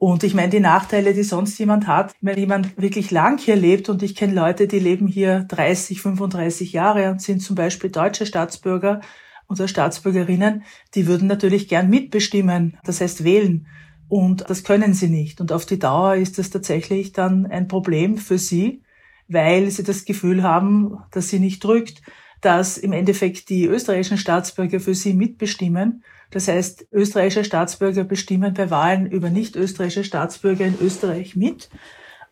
Und 0.00 0.24
ich 0.24 0.32
meine, 0.32 0.48
die 0.48 0.60
Nachteile, 0.60 1.12
die 1.12 1.24
sonst 1.24 1.58
jemand 1.58 1.86
hat, 1.86 2.14
wenn 2.22 2.38
jemand 2.38 2.80
wirklich 2.80 3.10
lang 3.10 3.38
hier 3.38 3.56
lebt 3.56 3.90
und 3.90 4.02
ich 4.02 4.16
kenne 4.16 4.32
Leute, 4.32 4.66
die 4.66 4.78
leben 4.78 5.06
hier 5.06 5.40
30, 5.40 6.00
35 6.00 6.72
Jahre 6.72 7.10
und 7.10 7.20
sind 7.20 7.42
zum 7.42 7.54
Beispiel 7.54 7.90
deutsche 7.90 8.24
Staatsbürger 8.24 9.02
oder 9.46 9.68
Staatsbürgerinnen, 9.68 10.62
die 10.94 11.06
würden 11.06 11.28
natürlich 11.28 11.68
gern 11.68 11.90
mitbestimmen, 11.90 12.78
das 12.82 13.02
heißt 13.02 13.24
wählen. 13.24 13.66
Und 14.10 14.50
das 14.50 14.64
können 14.64 14.92
sie 14.92 15.08
nicht. 15.08 15.40
Und 15.40 15.52
auf 15.52 15.64
die 15.64 15.78
Dauer 15.78 16.16
ist 16.16 16.36
das 16.36 16.50
tatsächlich 16.50 17.12
dann 17.12 17.46
ein 17.46 17.68
Problem 17.68 18.18
für 18.18 18.38
sie, 18.38 18.82
weil 19.28 19.70
sie 19.70 19.84
das 19.84 20.04
Gefühl 20.04 20.42
haben, 20.42 20.98
dass 21.12 21.28
sie 21.28 21.38
nicht 21.38 21.62
drückt, 21.62 22.02
dass 22.40 22.76
im 22.76 22.92
Endeffekt 22.92 23.48
die 23.50 23.66
österreichischen 23.66 24.18
Staatsbürger 24.18 24.80
für 24.80 24.96
sie 24.96 25.14
mitbestimmen. 25.14 26.02
Das 26.32 26.48
heißt, 26.48 26.88
österreichische 26.90 27.44
Staatsbürger 27.44 28.02
bestimmen 28.02 28.52
bei 28.52 28.68
Wahlen 28.68 29.06
über 29.06 29.30
nicht 29.30 29.54
österreichische 29.54 30.02
Staatsbürger 30.02 30.66
in 30.66 30.78
Österreich 30.80 31.36
mit. 31.36 31.70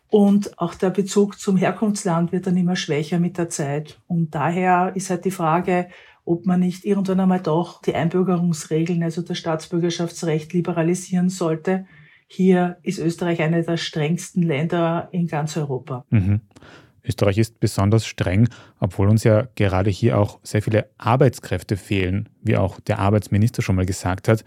Und 0.09 0.59
auch 0.59 0.75
der 0.75 0.89
Bezug 0.89 1.39
zum 1.39 1.55
Herkunftsland 1.55 2.33
wird 2.33 2.45
dann 2.45 2.57
immer 2.57 2.75
schwächer 2.75 3.19
mit 3.19 3.37
der 3.37 3.47
Zeit. 3.47 4.01
Und 4.07 4.35
daher 4.35 4.91
ist 4.95 5.09
halt 5.09 5.23
die 5.23 5.31
Frage, 5.31 5.87
ob 6.29 6.45
man 6.45 6.59
nicht 6.59 6.85
irgendwann 6.85 7.19
einmal 7.19 7.39
doch 7.39 7.81
die 7.81 7.95
Einbürgerungsregeln, 7.95 9.01
also 9.01 9.23
das 9.23 9.39
Staatsbürgerschaftsrecht 9.39 10.53
liberalisieren 10.53 11.29
sollte. 11.29 11.87
Hier 12.27 12.77
ist 12.83 12.99
Österreich 12.99 13.41
eine 13.41 13.63
der 13.63 13.77
strengsten 13.77 14.43
Länder 14.43 15.09
in 15.11 15.25
ganz 15.25 15.57
Europa. 15.57 16.05
Mhm. 16.11 16.41
Österreich 17.03 17.39
ist 17.39 17.59
besonders 17.59 18.05
streng, 18.05 18.47
obwohl 18.79 19.09
uns 19.09 19.23
ja 19.23 19.47
gerade 19.55 19.89
hier 19.89 20.19
auch 20.19 20.39
sehr 20.43 20.61
viele 20.61 20.91
Arbeitskräfte 20.99 21.77
fehlen, 21.77 22.29
wie 22.43 22.57
auch 22.57 22.79
der 22.79 22.99
Arbeitsminister 22.99 23.63
schon 23.63 23.75
mal 23.75 23.87
gesagt 23.87 24.27
hat. 24.27 24.43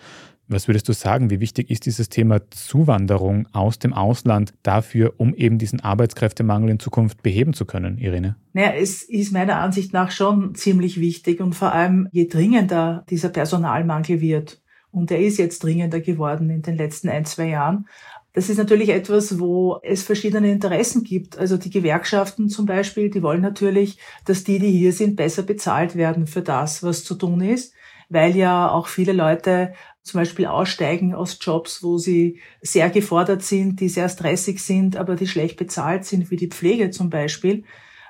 Was 0.52 0.68
würdest 0.68 0.86
du 0.86 0.92
sagen, 0.92 1.30
wie 1.30 1.40
wichtig 1.40 1.70
ist 1.70 1.86
dieses 1.86 2.10
Thema 2.10 2.50
Zuwanderung 2.50 3.48
aus 3.52 3.78
dem 3.78 3.94
Ausland 3.94 4.52
dafür, 4.62 5.14
um 5.16 5.34
eben 5.34 5.56
diesen 5.56 5.80
Arbeitskräftemangel 5.80 6.68
in 6.68 6.78
Zukunft 6.78 7.22
beheben 7.22 7.54
zu 7.54 7.64
können, 7.64 7.96
Irene? 7.96 8.36
Naja, 8.52 8.74
es 8.78 9.02
ist 9.02 9.32
meiner 9.32 9.56
Ansicht 9.56 9.94
nach 9.94 10.10
schon 10.10 10.54
ziemlich 10.54 11.00
wichtig 11.00 11.40
und 11.40 11.54
vor 11.54 11.72
allem 11.72 12.06
je 12.12 12.28
dringender 12.28 13.04
dieser 13.08 13.30
Personalmangel 13.30 14.20
wird. 14.20 14.60
Und 14.90 15.10
er 15.10 15.20
ist 15.20 15.38
jetzt 15.38 15.64
dringender 15.64 16.00
geworden 16.00 16.50
in 16.50 16.60
den 16.60 16.76
letzten 16.76 17.08
ein, 17.08 17.24
zwei 17.24 17.48
Jahren. 17.48 17.86
Das 18.34 18.50
ist 18.50 18.58
natürlich 18.58 18.90
etwas, 18.90 19.38
wo 19.40 19.78
es 19.82 20.02
verschiedene 20.02 20.50
Interessen 20.50 21.02
gibt. 21.02 21.38
Also 21.38 21.56
die 21.56 21.70
Gewerkschaften 21.70 22.50
zum 22.50 22.66
Beispiel, 22.66 23.08
die 23.08 23.22
wollen 23.22 23.40
natürlich, 23.40 23.96
dass 24.26 24.44
die, 24.44 24.58
die 24.58 24.70
hier 24.70 24.92
sind, 24.92 25.16
besser 25.16 25.44
bezahlt 25.44 25.96
werden 25.96 26.26
für 26.26 26.42
das, 26.42 26.82
was 26.82 27.04
zu 27.04 27.14
tun 27.14 27.40
ist, 27.40 27.72
weil 28.10 28.36
ja 28.36 28.70
auch 28.70 28.88
viele 28.88 29.12
Leute 29.12 29.72
zum 30.02 30.18
Beispiel 30.20 30.46
aussteigen 30.46 31.14
aus 31.14 31.38
Jobs, 31.40 31.82
wo 31.82 31.98
sie 31.98 32.40
sehr 32.60 32.90
gefordert 32.90 33.42
sind, 33.42 33.80
die 33.80 33.88
sehr 33.88 34.08
stressig 34.08 34.60
sind, 34.60 34.96
aber 34.96 35.14
die 35.14 35.28
schlecht 35.28 35.56
bezahlt 35.56 36.04
sind, 36.04 36.30
wie 36.30 36.36
die 36.36 36.48
Pflege 36.48 36.90
zum 36.90 37.08
Beispiel. 37.08 37.64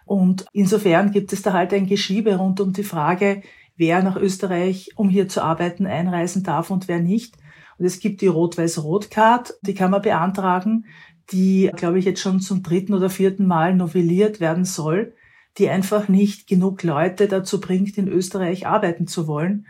Und 0.04 0.46
insofern 0.52 1.10
gibt 1.10 1.32
es 1.32 1.42
da 1.42 1.52
halt 1.52 1.72
ein 1.72 1.86
Geschiebe 1.86 2.36
rund 2.36 2.60
um 2.60 2.72
die 2.72 2.82
Frage, 2.82 3.42
wer 3.76 4.02
nach 4.02 4.16
Österreich, 4.16 4.90
um 4.96 5.08
hier 5.08 5.28
zu 5.28 5.42
arbeiten, 5.42 5.86
einreisen 5.86 6.42
darf 6.42 6.70
und 6.70 6.88
wer 6.88 7.00
nicht. 7.00 7.36
Und 7.78 7.84
es 7.86 8.00
gibt 8.00 8.20
die 8.20 8.26
Rot-Weiß-Rot-Card, 8.26 9.54
die 9.62 9.74
kann 9.74 9.90
man 9.90 10.02
beantragen, 10.02 10.86
die, 11.30 11.70
glaube 11.76 11.98
ich, 11.98 12.04
jetzt 12.04 12.20
schon 12.20 12.40
zum 12.40 12.62
dritten 12.62 12.94
oder 12.94 13.10
vierten 13.10 13.46
Mal 13.46 13.74
novelliert 13.74 14.40
werden 14.40 14.64
soll, 14.64 15.14
die 15.58 15.68
einfach 15.68 16.08
nicht 16.08 16.46
genug 16.46 16.82
Leute 16.82 17.28
dazu 17.28 17.60
bringt, 17.60 17.96
in 17.98 18.08
Österreich 18.08 18.66
arbeiten 18.66 19.06
zu 19.06 19.26
wollen. 19.26 19.66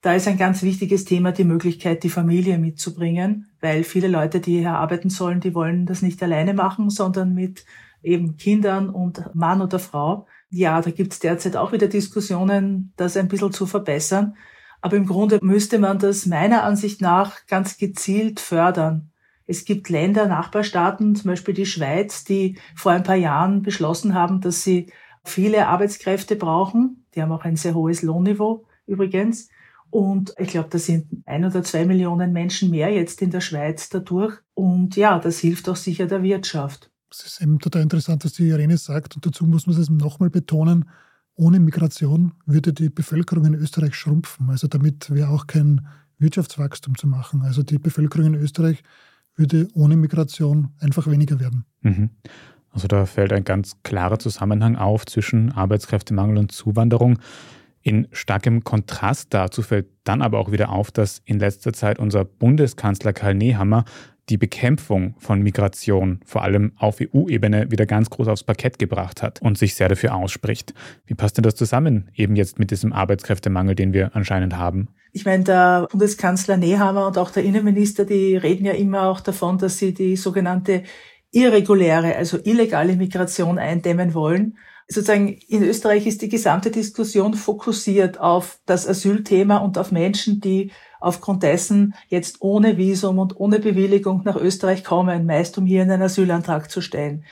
Da 0.00 0.14
ist 0.14 0.28
ein 0.28 0.38
ganz 0.38 0.62
wichtiges 0.62 1.04
Thema 1.04 1.32
die 1.32 1.44
Möglichkeit, 1.44 2.04
die 2.04 2.08
Familie 2.08 2.58
mitzubringen, 2.58 3.50
weil 3.60 3.82
viele 3.82 4.06
Leute, 4.06 4.38
die 4.38 4.58
hier 4.58 4.74
arbeiten 4.74 5.10
sollen, 5.10 5.40
die 5.40 5.54
wollen 5.54 5.86
das 5.86 6.02
nicht 6.02 6.22
alleine 6.22 6.54
machen, 6.54 6.88
sondern 6.88 7.34
mit 7.34 7.64
eben 8.02 8.36
Kindern 8.36 8.90
und 8.90 9.34
Mann 9.34 9.60
oder 9.60 9.80
Frau. 9.80 10.26
Ja, 10.50 10.80
da 10.80 10.92
gibt 10.92 11.14
es 11.14 11.18
derzeit 11.18 11.56
auch 11.56 11.72
wieder 11.72 11.88
Diskussionen, 11.88 12.92
das 12.96 13.16
ein 13.16 13.26
bisschen 13.26 13.52
zu 13.52 13.66
verbessern. 13.66 14.36
Aber 14.80 14.96
im 14.96 15.06
Grunde 15.06 15.40
müsste 15.42 15.80
man 15.80 15.98
das 15.98 16.26
meiner 16.26 16.62
Ansicht 16.62 17.00
nach 17.00 17.46
ganz 17.46 17.76
gezielt 17.76 18.38
fördern. 18.38 19.10
Es 19.46 19.64
gibt 19.64 19.88
Länder, 19.88 20.28
Nachbarstaaten, 20.28 21.16
zum 21.16 21.30
Beispiel 21.30 21.54
die 21.54 21.66
Schweiz, 21.66 22.22
die 22.22 22.58
vor 22.76 22.92
ein 22.92 23.02
paar 23.02 23.16
Jahren 23.16 23.62
beschlossen 23.62 24.14
haben, 24.14 24.40
dass 24.40 24.62
sie 24.62 24.92
viele 25.24 25.66
Arbeitskräfte 25.66 26.36
brauchen. 26.36 27.04
Die 27.14 27.22
haben 27.22 27.32
auch 27.32 27.44
ein 27.44 27.56
sehr 27.56 27.74
hohes 27.74 28.02
Lohnniveau 28.02 28.64
übrigens. 28.86 29.48
Und 29.90 30.34
ich 30.38 30.48
glaube, 30.48 30.68
da 30.70 30.78
sind 30.78 31.06
ein 31.26 31.44
oder 31.44 31.62
zwei 31.62 31.84
Millionen 31.86 32.32
Menschen 32.32 32.70
mehr 32.70 32.90
jetzt 32.90 33.22
in 33.22 33.30
der 33.30 33.40
Schweiz 33.40 33.88
dadurch. 33.88 34.34
Und 34.54 34.96
ja, 34.96 35.18
das 35.18 35.38
hilft 35.38 35.68
auch 35.68 35.76
sicher 35.76 36.06
der 36.06 36.22
Wirtschaft. 36.22 36.90
Es 37.10 37.24
ist 37.24 37.40
eben 37.40 37.58
total 37.58 37.82
interessant, 37.82 38.24
was 38.24 38.34
die 38.34 38.48
Irene 38.48 38.76
sagt. 38.76 39.16
Und 39.16 39.24
dazu 39.24 39.46
muss 39.46 39.66
man 39.66 39.80
es 39.80 39.88
nochmal 39.88 40.30
betonen, 40.30 40.84
ohne 41.34 41.60
Migration 41.60 42.32
würde 42.46 42.72
die 42.72 42.90
Bevölkerung 42.90 43.46
in 43.46 43.54
Österreich 43.54 43.94
schrumpfen. 43.94 44.50
Also 44.50 44.66
damit 44.66 45.08
wäre 45.10 45.30
auch 45.30 45.46
kein 45.46 45.86
Wirtschaftswachstum 46.18 46.98
zu 46.98 47.06
machen. 47.06 47.42
Also 47.42 47.62
die 47.62 47.78
Bevölkerung 47.78 48.34
in 48.34 48.34
Österreich 48.34 48.82
würde 49.36 49.68
ohne 49.74 49.96
Migration 49.96 50.70
einfach 50.80 51.06
weniger 51.06 51.38
werden. 51.40 51.64
Mhm. 51.82 52.10
Also 52.70 52.88
da 52.88 53.06
fällt 53.06 53.32
ein 53.32 53.44
ganz 53.44 53.76
klarer 53.82 54.18
Zusammenhang 54.18 54.76
auf 54.76 55.06
zwischen 55.06 55.52
Arbeitskräftemangel 55.52 56.38
und 56.38 56.52
Zuwanderung. 56.52 57.18
In 57.82 58.08
starkem 58.12 58.64
Kontrast 58.64 59.32
dazu 59.34 59.62
fällt 59.62 59.86
dann 60.04 60.22
aber 60.22 60.38
auch 60.38 60.50
wieder 60.50 60.70
auf, 60.70 60.90
dass 60.90 61.22
in 61.24 61.38
letzter 61.38 61.72
Zeit 61.72 61.98
unser 61.98 62.24
Bundeskanzler 62.24 63.12
Karl 63.12 63.34
Nehammer 63.34 63.84
die 64.28 64.36
Bekämpfung 64.36 65.14
von 65.18 65.40
Migration 65.42 66.20
vor 66.24 66.42
allem 66.42 66.72
auf 66.76 66.98
EU-Ebene 67.00 67.70
wieder 67.70 67.86
ganz 67.86 68.10
groß 68.10 68.28
aufs 68.28 68.42
Parkett 68.42 68.78
gebracht 68.78 69.22
hat 69.22 69.40
und 69.40 69.56
sich 69.56 69.74
sehr 69.74 69.88
dafür 69.88 70.14
ausspricht. 70.14 70.74
Wie 71.06 71.14
passt 71.14 71.38
denn 71.38 71.42
das 71.42 71.54
zusammen, 71.54 72.10
eben 72.14 72.36
jetzt 72.36 72.58
mit 72.58 72.70
diesem 72.70 72.92
Arbeitskräftemangel, 72.92 73.74
den 73.74 73.92
wir 73.92 74.14
anscheinend 74.14 74.56
haben? 74.56 74.88
Ich 75.12 75.24
meine, 75.24 75.44
der 75.44 75.88
Bundeskanzler 75.90 76.58
Nehammer 76.58 77.06
und 77.06 77.16
auch 77.16 77.30
der 77.30 77.44
Innenminister, 77.44 78.04
die 78.04 78.36
reden 78.36 78.66
ja 78.66 78.72
immer 78.72 79.08
auch 79.08 79.20
davon, 79.20 79.56
dass 79.58 79.78
sie 79.78 79.94
die 79.94 80.16
sogenannte 80.16 80.82
irreguläre, 81.30 82.16
also 82.16 82.38
illegale 82.42 82.96
Migration 82.96 83.58
eindämmen 83.58 84.14
wollen. 84.14 84.58
Sozusagen 84.90 85.28
in 85.48 85.62
Österreich 85.62 86.06
ist 86.06 86.22
die 86.22 86.30
gesamte 86.30 86.70
Diskussion 86.70 87.34
fokussiert 87.34 88.18
auf 88.18 88.58
das 88.64 88.88
Asylthema 88.88 89.58
und 89.58 89.76
auf 89.76 89.92
Menschen, 89.92 90.40
die 90.40 90.72
aufgrund 90.98 91.42
dessen 91.42 91.94
jetzt 92.08 92.38
ohne 92.40 92.78
Visum 92.78 93.18
und 93.18 93.38
ohne 93.38 93.58
Bewilligung 93.58 94.22
nach 94.24 94.36
Österreich 94.36 94.84
kommen, 94.84 95.26
meist 95.26 95.58
um 95.58 95.66
hier 95.66 95.82
einen 95.82 96.00
Asylantrag 96.00 96.70
zu 96.70 96.80
stellen. 96.80 97.24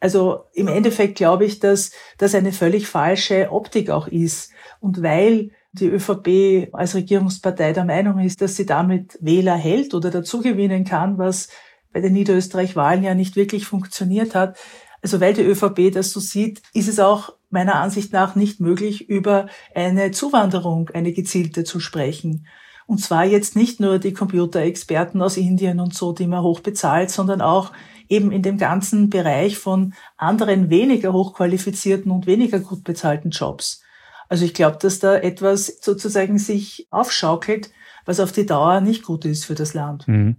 Also 0.00 0.44
im 0.52 0.66
Endeffekt 0.66 1.14
glaube 1.14 1.44
ich, 1.44 1.60
dass 1.60 1.92
das 2.18 2.34
eine 2.34 2.52
völlig 2.52 2.88
falsche 2.88 3.50
Optik 3.52 3.90
auch 3.90 4.08
ist. 4.08 4.50
Und 4.80 5.02
weil 5.02 5.52
die 5.72 5.86
ÖVP 5.86 6.74
als 6.74 6.94
Regierungspartei 6.94 7.72
der 7.72 7.84
Meinung 7.84 8.18
ist, 8.18 8.40
dass 8.40 8.56
sie 8.56 8.66
damit 8.66 9.18
Wähler 9.20 9.56
hält 9.56 9.94
oder 9.94 10.10
dazugewinnen 10.10 10.84
kann, 10.84 11.16
was 11.16 11.48
bei 11.92 12.00
den 12.00 12.12
Niederösterreich-Wahlen 12.12 13.04
ja 13.04 13.14
nicht 13.14 13.36
wirklich 13.36 13.66
funktioniert 13.66 14.34
hat. 14.34 14.58
Also 15.04 15.20
weil 15.20 15.34
die 15.34 15.42
ÖVP 15.42 15.92
das 15.92 16.12
so 16.12 16.18
sieht, 16.18 16.62
ist 16.72 16.88
es 16.88 16.98
auch 16.98 17.34
meiner 17.50 17.74
Ansicht 17.74 18.14
nach 18.14 18.36
nicht 18.36 18.58
möglich, 18.60 19.06
über 19.06 19.48
eine 19.74 20.12
Zuwanderung, 20.12 20.88
eine 20.94 21.12
gezielte 21.12 21.62
zu 21.64 21.78
sprechen. 21.78 22.46
Und 22.86 23.02
zwar 23.02 23.26
jetzt 23.26 23.54
nicht 23.54 23.80
nur 23.80 23.98
die 23.98 24.14
Computerexperten 24.14 25.20
aus 25.20 25.36
Indien 25.36 25.78
und 25.78 25.92
so, 25.92 26.14
die 26.14 26.26
man 26.26 26.42
hoch 26.42 26.60
bezahlt, 26.60 27.10
sondern 27.10 27.42
auch 27.42 27.72
eben 28.08 28.32
in 28.32 28.40
dem 28.40 28.56
ganzen 28.56 29.10
Bereich 29.10 29.58
von 29.58 29.92
anderen 30.16 30.70
weniger 30.70 31.12
hochqualifizierten 31.12 32.10
und 32.10 32.26
weniger 32.26 32.60
gut 32.60 32.82
bezahlten 32.82 33.28
Jobs. 33.28 33.82
Also 34.30 34.46
ich 34.46 34.54
glaube, 34.54 34.78
dass 34.80 35.00
da 35.00 35.16
etwas 35.16 35.80
sozusagen 35.82 36.38
sich 36.38 36.88
aufschaukelt, 36.90 37.70
was 38.06 38.20
auf 38.20 38.32
die 38.32 38.46
Dauer 38.46 38.80
nicht 38.80 39.02
gut 39.02 39.26
ist 39.26 39.44
für 39.44 39.54
das 39.54 39.74
Land. 39.74 40.08
Mhm. 40.08 40.36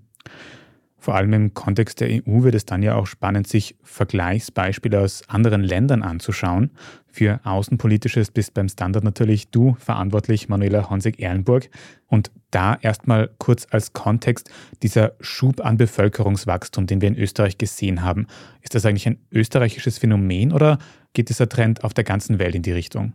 Vor 1.06 1.14
allem 1.14 1.34
im 1.34 1.54
Kontext 1.54 2.02
der 2.02 2.10
EU 2.10 2.42
wird 2.42 2.56
es 2.56 2.66
dann 2.66 2.82
ja 2.82 2.96
auch 2.96 3.06
spannend, 3.06 3.46
sich 3.46 3.76
Vergleichsbeispiele 3.84 5.00
aus 5.00 5.22
anderen 5.30 5.62
Ländern 5.62 6.02
anzuschauen. 6.02 6.72
Für 7.06 7.42
Außenpolitisches 7.44 8.32
bist 8.32 8.56
beim 8.56 8.68
Standard 8.68 9.04
natürlich 9.04 9.52
du 9.52 9.76
verantwortlich, 9.78 10.50
Manuela 10.50 10.90
Honsig-Ehrenburg. 10.90 11.70
Und 12.08 12.32
da 12.50 12.80
erstmal 12.82 13.30
kurz 13.38 13.68
als 13.70 13.94
Kontext 13.94 14.50
dieser 14.82 15.14
Schub 15.20 15.64
an 15.64 15.78
Bevölkerungswachstum, 15.78 16.88
den 16.88 17.02
wir 17.02 17.10
in 17.10 17.20
Österreich 17.20 17.60
gesehen 17.60 18.02
haben. 18.02 18.26
Ist 18.64 18.74
das 18.74 18.84
eigentlich 18.84 19.06
ein 19.06 19.20
österreichisches 19.32 20.00
Phänomen 20.00 20.52
oder 20.52 20.80
geht 21.14 21.30
dieser 21.30 21.48
Trend 21.48 21.84
auf 21.84 21.94
der 21.94 22.04
ganzen 22.04 22.40
Welt 22.40 22.56
in 22.56 22.64
die 22.64 22.72
Richtung? 22.72 23.14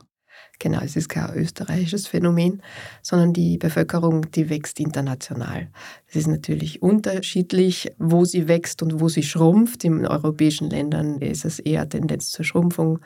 Genau, 0.62 0.80
es 0.84 0.94
ist 0.94 1.08
kein 1.08 1.34
österreichisches 1.34 2.06
Phänomen, 2.06 2.60
sondern 3.00 3.32
die 3.32 3.56
Bevölkerung, 3.56 4.30
die 4.30 4.50
wächst 4.50 4.78
international. 4.78 5.68
Es 6.06 6.16
ist 6.16 6.26
natürlich 6.26 6.82
unterschiedlich, 6.82 7.90
wo 7.98 8.26
sie 8.26 8.46
wächst 8.46 8.82
und 8.82 9.00
wo 9.00 9.08
sie 9.08 9.22
schrumpft. 9.22 9.84
In 9.84 10.06
europäischen 10.06 10.68
Ländern 10.68 11.18
ist 11.18 11.46
es 11.46 11.60
eher 11.60 11.88
Tendenz 11.88 12.30
zur 12.30 12.44
Schrumpfung 12.44 13.00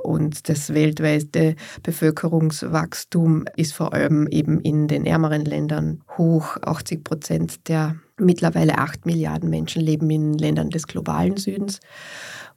und 0.00 0.48
das 0.48 0.72
weltweite 0.72 1.56
Bevölkerungswachstum 1.82 3.44
ist 3.56 3.74
vor 3.74 3.92
allem 3.92 4.28
eben 4.28 4.60
in 4.60 4.86
den 4.86 5.04
ärmeren 5.04 5.44
Ländern 5.44 6.02
hoch. 6.16 6.58
80 6.62 7.02
Prozent 7.02 7.68
der 7.68 7.96
mittlerweile 8.18 8.78
8 8.78 9.04
Milliarden 9.04 9.50
Menschen 9.50 9.82
leben 9.82 10.08
in 10.10 10.34
Ländern 10.34 10.70
des 10.70 10.86
globalen 10.86 11.36
Südens. 11.36 11.80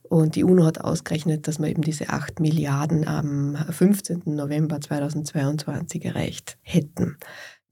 Und 0.04 0.36
die 0.36 0.44
UNO 0.44 0.66
hat 0.66 0.82
ausgerechnet, 0.82 1.48
dass 1.48 1.60
wir 1.60 1.68
eben 1.68 1.82
diese 1.82 2.10
8 2.10 2.40
Milliarden 2.40 3.08
am 3.08 3.56
15. 3.56 4.24
November 4.26 4.80
2022 4.80 6.06
erreicht 6.06 6.58
hätten. 6.62 7.18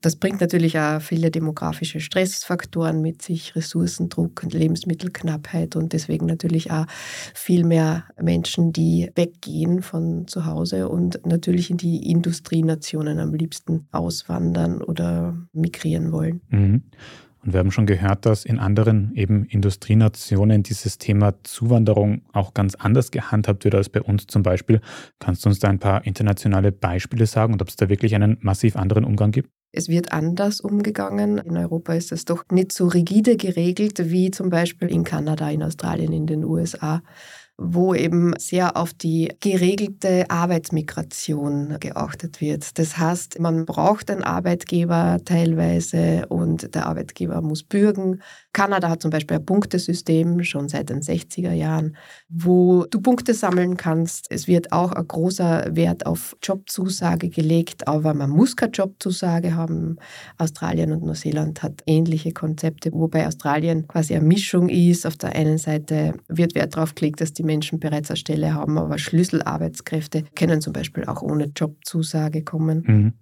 Das 0.02 0.16
bringt 0.16 0.42
natürlich 0.42 0.80
auch 0.80 1.00
viele 1.00 1.30
demografische 1.30 2.00
Stressfaktoren 2.00 3.02
mit 3.02 3.22
sich, 3.22 3.56
Ressourcendruck 3.56 4.42
und 4.44 4.54
Lebensmittelknappheit 4.54 5.76
und 5.76 5.94
deswegen 5.94 6.26
natürlich 6.26 6.72
auch 6.72 6.88
viel 7.36 7.64
mehr 7.64 8.06
Menschen, 8.20 8.74
die 8.74 9.12
weggehen 9.14 9.84
von 9.84 10.28
zu 10.28 10.48
Hause 10.48 10.90
und 10.90 11.24
natürlich 11.26 11.70
in 11.70 11.78
die 11.78 12.10
Industrienationen 12.10 13.20
am 13.20 13.36
liebsten 13.36 13.88
auswandern 13.92 14.82
oder 14.82 15.38
migrieren 15.54 16.12
wollen. 16.12 16.42
Mhm. 16.50 16.84
Und 17.44 17.54
wir 17.54 17.60
haben 17.60 17.72
schon 17.72 17.88
gehört, 17.88 18.26
dass 18.26 18.46
in 18.46 18.60
anderen 18.60 19.14
eben 19.16 19.46
Industrienationen 19.46 20.62
dieses 20.62 21.00
Thema 21.00 21.34
Zuwanderung 21.44 22.22
auch 22.34 22.54
ganz 22.54 22.76
anders 22.76 23.10
gehandhabt 23.10 23.64
wird 23.64 23.74
als 23.74 23.90
bei 23.90 24.02
uns 24.02 24.28
zum 24.28 24.44
Beispiel. 24.44 24.80
Kannst 25.20 25.44
du 25.44 25.50
uns 25.50 25.60
da 25.60 25.68
ein 25.68 25.80
paar 25.80 26.06
internationale 26.06 26.72
Beispiele 26.72 27.26
sagen 27.26 27.54
und 27.54 27.62
ob 27.62 27.70
es 27.70 27.76
da 27.76 27.90
wirklich 27.90 28.14
einen 28.14 28.38
massiv 28.42 28.76
anderen 28.76 29.04
Umgang 29.04 29.32
gibt? 29.32 29.50
Es 29.74 29.88
wird 29.88 30.12
anders 30.12 30.60
umgegangen. 30.60 31.38
In 31.38 31.58
Europa 31.58 31.94
ist 31.94 32.12
es 32.12 32.26
doch 32.26 32.44
nicht 32.52 32.74
so 32.74 32.88
rigide 32.88 33.38
geregelt 33.38 34.12
wie 34.12 34.30
zum 34.30 34.50
Beispiel 34.50 34.90
in 34.90 35.04
Kanada, 35.04 35.50
in 35.50 35.64
Australien, 35.64 36.12
in 36.12 36.28
den 36.28 36.44
USA 36.44 37.02
wo 37.64 37.94
eben 37.94 38.34
sehr 38.40 38.76
auf 38.76 38.92
die 38.92 39.32
geregelte 39.40 40.26
Arbeitsmigration 40.30 41.78
geachtet 41.80 42.42
wird. 42.42 42.80
Das 42.80 42.98
heißt, 42.98 43.40
man 43.40 43.66
braucht 43.66 44.10
einen 44.10 44.24
Arbeitgeber 44.24 45.20
teilweise 45.24 46.26
und 46.30 46.74
der 46.74 46.88
Arbeitgeber 46.88 47.42
muss 47.42 47.62
bürgen. 47.62 48.22
Kanada 48.52 48.90
hat 48.90 49.02
zum 49.02 49.12
Beispiel 49.12 49.38
ein 49.38 49.46
Punktesystem 49.46 50.44
schon 50.44 50.70
seit 50.70 50.90
den 50.90 51.02
60er 51.02 51.54
Jahren, 51.54 51.96
wo 52.30 52.86
du 52.90 53.00
Punkte 53.00 53.36
sammeln 53.36 53.78
kannst. 53.78 54.26
Es 54.30 54.48
wird 54.48 54.72
auch 54.72 54.92
ein 54.92 55.08
großer 55.08 55.68
Wert 55.76 56.08
auf 56.08 56.36
Jobzusage 56.42 57.30
gelegt, 57.30 57.88
aber 57.88 58.16
man 58.16 58.32
muss 58.32 58.56
keine 58.56 58.72
Jobzusage 58.72 59.56
haben. 59.56 59.98
Australien 60.38 60.92
und 60.92 61.04
Neuseeland 61.04 61.62
hat 61.62 61.84
ähnliche 61.86 62.32
Konzepte, 62.32 62.92
wobei 62.92 63.28
Australien 63.28 63.88
quasi 63.88 64.16
eine 64.16 64.26
Mischung 64.26 64.68
ist. 64.68 65.06
Auf 65.06 65.16
der 65.16 65.36
einen 65.36 65.60
Seite 65.60 66.16
wird 66.28 66.56
Wert 66.56 66.76
darauf 66.76 66.96
gelegt, 66.96 67.22
dass 67.22 67.34
die 67.34 67.51
Menschen 67.52 67.80
bereits 67.80 68.10
eine 68.10 68.18
Stelle 68.18 68.54
haben, 68.54 68.78
aber 68.78 68.98
Schlüsselarbeitskräfte 68.98 70.24
können 70.36 70.62
zum 70.62 70.72
Beispiel 70.72 71.04
auch 71.06 71.22
ohne 71.22 71.52
Jobzusage 71.54 72.44
kommen. 72.44 72.84
Mhm. 72.88 73.14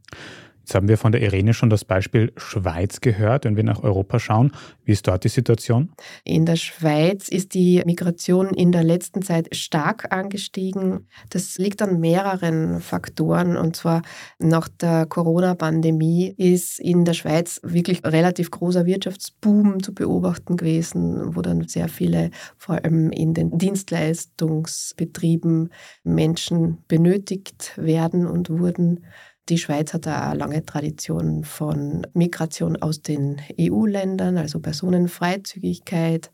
Jetzt 0.69 0.75
haben 0.75 0.87
wir 0.87 0.99
von 0.99 1.11
der 1.11 1.23
Irene 1.23 1.55
schon 1.55 1.71
das 1.71 1.83
Beispiel 1.83 2.31
Schweiz 2.37 3.01
gehört. 3.01 3.45
Wenn 3.45 3.55
wir 3.55 3.63
nach 3.63 3.81
Europa 3.81 4.19
schauen, 4.19 4.51
wie 4.85 4.91
ist 4.91 5.07
dort 5.07 5.23
die 5.23 5.29
Situation? 5.29 5.89
In 6.23 6.45
der 6.45 6.57
Schweiz 6.57 7.27
ist 7.27 7.55
die 7.55 7.81
Migration 7.87 8.53
in 8.53 8.71
der 8.71 8.83
letzten 8.83 9.23
Zeit 9.23 9.55
stark 9.55 10.13
angestiegen. 10.13 11.07
Das 11.31 11.57
liegt 11.57 11.81
an 11.81 11.99
mehreren 11.99 12.81
Faktoren. 12.81 13.57
Und 13.57 13.77
zwar 13.77 14.03
nach 14.37 14.67
der 14.67 15.07
Corona-Pandemie 15.07 16.35
ist 16.37 16.79
in 16.79 17.03
der 17.03 17.13
Schweiz 17.13 17.59
wirklich 17.63 18.05
relativ 18.05 18.51
großer 18.51 18.85
Wirtschaftsboom 18.85 19.81
zu 19.81 19.95
beobachten 19.95 20.55
gewesen, 20.55 21.35
wo 21.35 21.41
dann 21.41 21.67
sehr 21.67 21.89
viele, 21.89 22.29
vor 22.57 22.75
allem 22.75 23.09
in 23.09 23.33
den 23.33 23.57
Dienstleistungsbetrieben, 23.57 25.71
Menschen 26.03 26.83
benötigt 26.87 27.73
werden 27.75 28.27
und 28.27 28.51
wurden. 28.51 29.03
Die 29.49 29.57
Schweiz 29.57 29.93
hat 29.93 30.05
eine 30.05 30.37
lange 30.37 30.63
Tradition 30.63 31.43
von 31.43 32.05
Migration 32.13 32.75
aus 32.75 33.01
den 33.01 33.41
EU-Ländern, 33.59 34.37
also 34.37 34.59
Personenfreizügigkeit. 34.59 36.29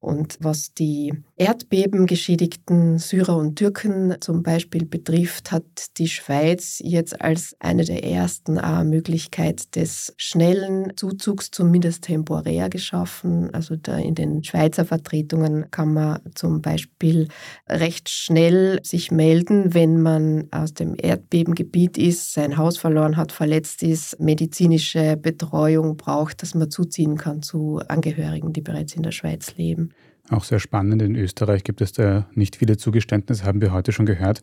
Und 0.00 0.36
was 0.40 0.74
die 0.74 1.14
erdbebengeschädigten 1.36 2.98
Syrer 2.98 3.36
und 3.36 3.54
Türken 3.54 4.16
zum 4.20 4.42
Beispiel 4.42 4.84
betrifft, 4.84 5.52
hat 5.52 5.64
die 5.98 6.08
Schweiz 6.08 6.80
jetzt 6.82 7.20
als 7.20 7.54
eine 7.60 7.84
der 7.84 8.02
ersten 8.02 8.58
eine 8.58 8.88
Möglichkeit 8.88 9.76
des 9.76 10.12
schnellen 10.16 10.96
Zuzugs, 10.96 11.52
zumindest 11.52 12.02
temporär 12.02 12.68
geschaffen. 12.68 13.54
Also 13.54 13.76
da 13.76 13.96
in 13.96 14.16
den 14.16 14.42
Schweizer 14.42 14.84
Vertretungen 14.84 15.70
kann 15.70 15.94
man 15.94 16.20
zum 16.34 16.62
Beispiel 16.62 17.28
recht 17.68 18.08
schnell 18.08 18.80
sich 18.82 19.12
melden, 19.12 19.72
wenn 19.72 20.02
man 20.02 20.48
aus 20.50 20.74
dem 20.74 20.96
Erdbebengebiet 20.96 21.96
ist, 21.96 22.32
sein 22.32 22.55
Haus 22.56 22.78
verloren 22.78 23.16
hat, 23.16 23.32
verletzt 23.32 23.82
ist, 23.82 24.20
medizinische 24.20 25.16
Betreuung 25.16 25.96
braucht, 25.96 26.42
dass 26.42 26.54
man 26.54 26.70
zuziehen 26.70 27.16
kann 27.16 27.42
zu 27.42 27.80
Angehörigen, 27.88 28.52
die 28.52 28.60
bereits 28.60 28.94
in 28.94 29.02
der 29.02 29.12
Schweiz 29.12 29.56
leben. 29.56 29.90
Auch 30.30 30.44
sehr 30.44 30.58
spannend. 30.58 31.02
In 31.02 31.14
Österreich 31.14 31.62
gibt 31.62 31.80
es 31.80 31.92
da 31.92 32.26
nicht 32.34 32.56
viele 32.56 32.76
Zugeständnisse, 32.76 33.44
haben 33.44 33.60
wir 33.60 33.72
heute 33.72 33.92
schon 33.92 34.06
gehört. 34.06 34.42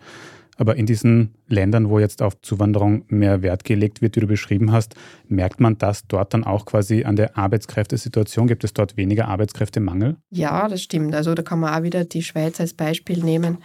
Aber 0.55 0.75
in 0.75 0.85
diesen 0.85 1.33
Ländern, 1.47 1.89
wo 1.89 1.99
jetzt 1.99 2.21
auf 2.21 2.39
Zuwanderung 2.41 3.05
mehr 3.07 3.41
Wert 3.41 3.63
gelegt 3.63 4.01
wird, 4.01 4.15
wie 4.15 4.19
du 4.19 4.27
beschrieben 4.27 4.71
hast, 4.71 4.95
merkt 5.27 5.59
man 5.59 5.77
das 5.77 6.07
dort 6.07 6.33
dann 6.33 6.43
auch 6.43 6.65
quasi 6.65 7.05
an 7.05 7.15
der 7.15 7.37
Arbeitskräftesituation? 7.37 8.47
Gibt 8.47 8.63
es 8.63 8.73
dort 8.73 8.95
weniger 8.95 9.27
Arbeitskräftemangel? 9.27 10.17
Ja, 10.29 10.67
das 10.67 10.83
stimmt. 10.83 11.15
Also 11.15 11.33
da 11.33 11.41
kann 11.41 11.59
man 11.59 11.73
auch 11.73 11.83
wieder 11.83 12.05
die 12.05 12.21
Schweiz 12.21 12.59
als 12.59 12.73
Beispiel 12.73 13.23
nehmen. 13.23 13.57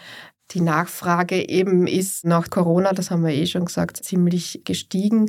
Die 0.53 0.63
Nachfrage 0.63 1.47
eben 1.47 1.87
ist 1.87 2.25
nach 2.25 2.49
Corona, 2.49 2.93
das 2.93 3.11
haben 3.11 3.23
wir 3.23 3.35
eh 3.35 3.45
schon 3.45 3.67
gesagt, 3.67 3.99
ziemlich 3.99 4.63
gestiegen. 4.65 5.27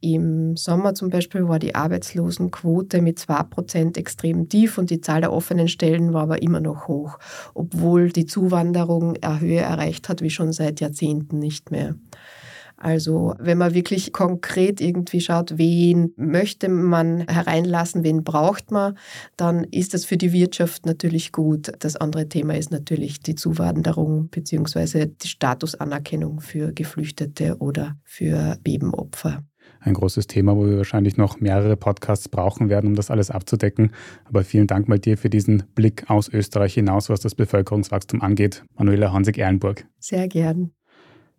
Im 0.00 0.56
Sommer 0.56 0.94
zum 0.94 1.10
Beispiel 1.10 1.46
war 1.48 1.58
die 1.58 1.74
Arbeitslosenquote 1.74 3.02
mit 3.02 3.18
2% 3.18 3.98
extrem 3.98 4.48
tief 4.48 4.78
und 4.78 4.88
die 4.88 5.02
Zahl 5.02 5.20
der 5.20 5.34
offenen 5.34 5.68
Stellen 5.68 6.14
war 6.14 6.22
aber 6.22 6.40
immer 6.40 6.60
noch 6.60 6.88
hoch, 6.88 7.18
obwohl 7.52 8.10
die 8.10 8.24
Zuwanderung 8.24 9.18
eine 9.22 9.40
Höhe 9.40 9.60
erreicht 9.60 10.08
hat 10.08 10.22
wie 10.22 10.30
schon 10.30 10.52
seit 10.52 10.80
Jahrzehnten 10.80 11.38
nicht 11.38 11.70
mehr. 11.70 11.96
Also 12.84 13.34
wenn 13.38 13.56
man 13.56 13.72
wirklich 13.72 14.12
konkret 14.12 14.78
irgendwie 14.82 15.22
schaut, 15.22 15.56
wen 15.56 16.12
möchte 16.16 16.68
man 16.68 17.20
hereinlassen, 17.20 18.04
wen 18.04 18.24
braucht 18.24 18.70
man, 18.70 18.98
dann 19.38 19.64
ist 19.64 19.94
das 19.94 20.04
für 20.04 20.18
die 20.18 20.34
Wirtschaft 20.34 20.84
natürlich 20.84 21.32
gut. 21.32 21.72
Das 21.78 21.96
andere 21.96 22.28
Thema 22.28 22.58
ist 22.58 22.70
natürlich 22.70 23.20
die 23.20 23.36
Zuwanderung 23.36 24.28
bzw. 24.28 25.06
die 25.06 25.28
Statusanerkennung 25.28 26.40
für 26.40 26.74
Geflüchtete 26.74 27.56
oder 27.56 27.96
für 28.04 28.58
Bebenopfer 28.62 29.42
ein 29.80 29.94
großes 29.94 30.26
Thema, 30.26 30.56
wo 30.56 30.66
wir 30.66 30.78
wahrscheinlich 30.78 31.16
noch 31.16 31.40
mehrere 31.40 31.76
Podcasts 31.76 32.28
brauchen 32.28 32.68
werden, 32.68 32.88
um 32.88 32.94
das 32.94 33.10
alles 33.10 33.30
abzudecken. 33.30 33.92
Aber 34.24 34.42
vielen 34.42 34.66
Dank 34.66 34.88
mal 34.88 34.98
dir 34.98 35.18
für 35.18 35.30
diesen 35.30 35.64
Blick 35.74 36.08
aus 36.08 36.28
Österreich 36.28 36.74
hinaus, 36.74 37.10
was 37.10 37.20
das 37.20 37.34
Bevölkerungswachstum 37.34 38.22
angeht. 38.22 38.64
Manuela 38.76 39.12
Hansig-Ehrenburg. 39.12 39.86
Sehr 39.98 40.28
gern. 40.28 40.72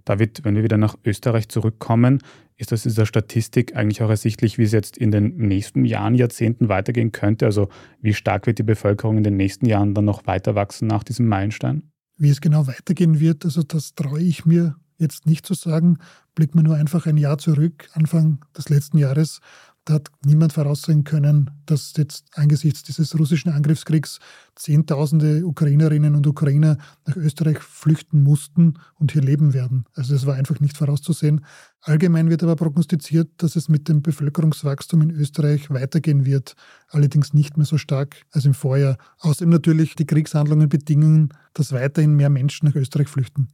David, 0.06 0.42
wenn 0.44 0.56
wir 0.56 0.64
wieder 0.64 0.78
nach 0.78 0.96
Österreich 1.04 1.50
zurückkommen, 1.50 2.22
ist 2.58 2.72
aus 2.72 2.84
dieser 2.84 3.06
Statistik 3.06 3.76
eigentlich 3.76 4.02
auch 4.02 4.10
ersichtlich, 4.10 4.58
wie 4.58 4.64
es 4.64 4.72
jetzt 4.72 4.98
in 4.98 5.12
den 5.12 5.36
nächsten 5.36 5.84
Jahren, 5.84 6.16
Jahrzehnten 6.16 6.70
weitergehen 6.70 7.12
könnte? 7.12 7.46
Also 7.46 7.70
wie 8.02 8.14
stark 8.14 8.48
wird 8.48 8.60
die 8.60 8.64
Bevölkerung 8.64 9.18
in 9.18 9.24
den 9.24 9.36
nächsten 9.36 9.66
Jahren 9.66 9.94
dann 9.94 10.06
noch 10.06 10.26
weiter 10.26 10.56
wachsen 10.56 10.88
nach 10.88 11.04
diesem 11.04 11.28
Meilenstein? 11.28 11.92
Wie 12.18 12.30
es 12.30 12.40
genau 12.40 12.68
weitergehen 12.68 13.20
wird, 13.20 13.44
also 13.44 13.64
das 13.64 13.94
traue 13.94 14.22
ich 14.22 14.46
mir 14.46 14.76
jetzt 14.98 15.26
nicht 15.26 15.46
zu 15.46 15.54
sagen. 15.54 15.98
Blicken 16.34 16.60
wir 16.60 16.64
nur 16.64 16.76
einfach 16.76 17.06
ein 17.06 17.18
Jahr 17.18 17.38
zurück, 17.38 17.90
Anfang 17.94 18.40
des 18.58 18.70
letzten 18.70 18.98
Jahres, 18.98 19.40
da 19.86 19.94
hat 19.94 20.10
niemand 20.26 20.52
voraussehen 20.52 21.04
können, 21.04 21.52
dass 21.68 21.94
jetzt 21.96 22.26
angesichts 22.34 22.82
dieses 22.82 23.18
russischen 23.18 23.52
Angriffskriegs 23.52 24.20
Zehntausende 24.56 25.46
Ukrainerinnen 25.46 26.16
und 26.16 26.26
Ukrainer 26.26 26.78
nach 27.06 27.16
Österreich 27.16 27.60
flüchten 27.60 28.24
mussten 28.24 28.80
und 28.96 29.12
hier 29.12 29.22
leben 29.22 29.54
werden. 29.54 29.86
Also 29.94 30.16
es 30.16 30.26
war 30.26 30.36
einfach 30.36 30.60
nicht 30.60 30.76
vorauszusehen. 30.76 31.46
Allgemein 31.82 32.32
wird 32.32 32.42
aber 32.42 32.56
prognostiziert, 32.56 33.30
dass 33.38 33.56
es 33.56 33.70
mit 33.70 33.88
dem 33.88 34.02
Bevölkerungswachstum 34.02 35.02
in 35.02 35.12
Österreich 35.12 35.70
weitergehen 35.70 36.26
wird, 36.26 36.56
allerdings 36.90 37.34
nicht 37.34 37.58
mehr 37.58 37.68
so 37.68 37.78
stark 37.78 38.16
als 38.32 38.46
im 38.46 38.56
Vorjahr. 38.56 38.98
Außerdem 39.20 39.50
natürlich 39.50 39.96
die 39.96 40.08
Kriegshandlungen 40.08 40.68
bedingen, 40.68 41.30
dass 41.54 41.74
weiterhin 41.74 42.16
mehr 42.16 42.32
Menschen 42.32 42.68
nach 42.68 42.76
Österreich 42.76 43.10
flüchten. 43.10 43.50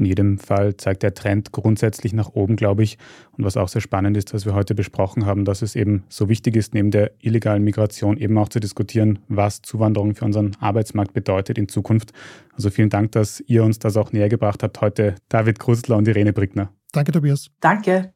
In 0.00 0.06
jedem 0.06 0.38
Fall 0.38 0.78
zeigt 0.78 1.02
der 1.02 1.12
Trend 1.12 1.52
grundsätzlich 1.52 2.14
nach 2.14 2.30
oben, 2.30 2.56
glaube 2.56 2.82
ich. 2.82 2.96
Und 3.36 3.44
was 3.44 3.58
auch 3.58 3.68
sehr 3.68 3.82
spannend 3.82 4.16
ist, 4.16 4.32
was 4.32 4.46
wir 4.46 4.54
heute 4.54 4.74
besprochen 4.74 5.26
haben, 5.26 5.44
dass 5.44 5.60
es 5.60 5.76
eben 5.76 6.04
so 6.08 6.30
wichtig 6.30 6.56
ist, 6.56 6.72
neben 6.72 6.90
der 6.90 7.10
illegalen 7.20 7.62
Migration 7.62 8.16
eben 8.16 8.38
auch 8.38 8.48
zu 8.48 8.60
diskutieren, 8.60 9.18
was 9.28 9.60
Zuwanderung 9.60 10.14
für 10.14 10.24
unseren 10.24 10.56
Arbeitsmarkt 10.58 11.12
bedeutet 11.12 11.58
in 11.58 11.68
Zukunft. 11.68 12.12
Also 12.54 12.70
vielen 12.70 12.88
Dank, 12.88 13.12
dass 13.12 13.40
ihr 13.46 13.62
uns 13.62 13.78
das 13.78 13.98
auch 13.98 14.10
näher 14.10 14.30
gebracht 14.30 14.62
habt 14.62 14.80
heute, 14.80 15.16
David 15.28 15.58
Krusler 15.58 15.98
und 15.98 16.08
Irene 16.08 16.32
Brickner. 16.32 16.72
Danke, 16.92 17.12
Tobias. 17.12 17.50
Danke. 17.60 18.14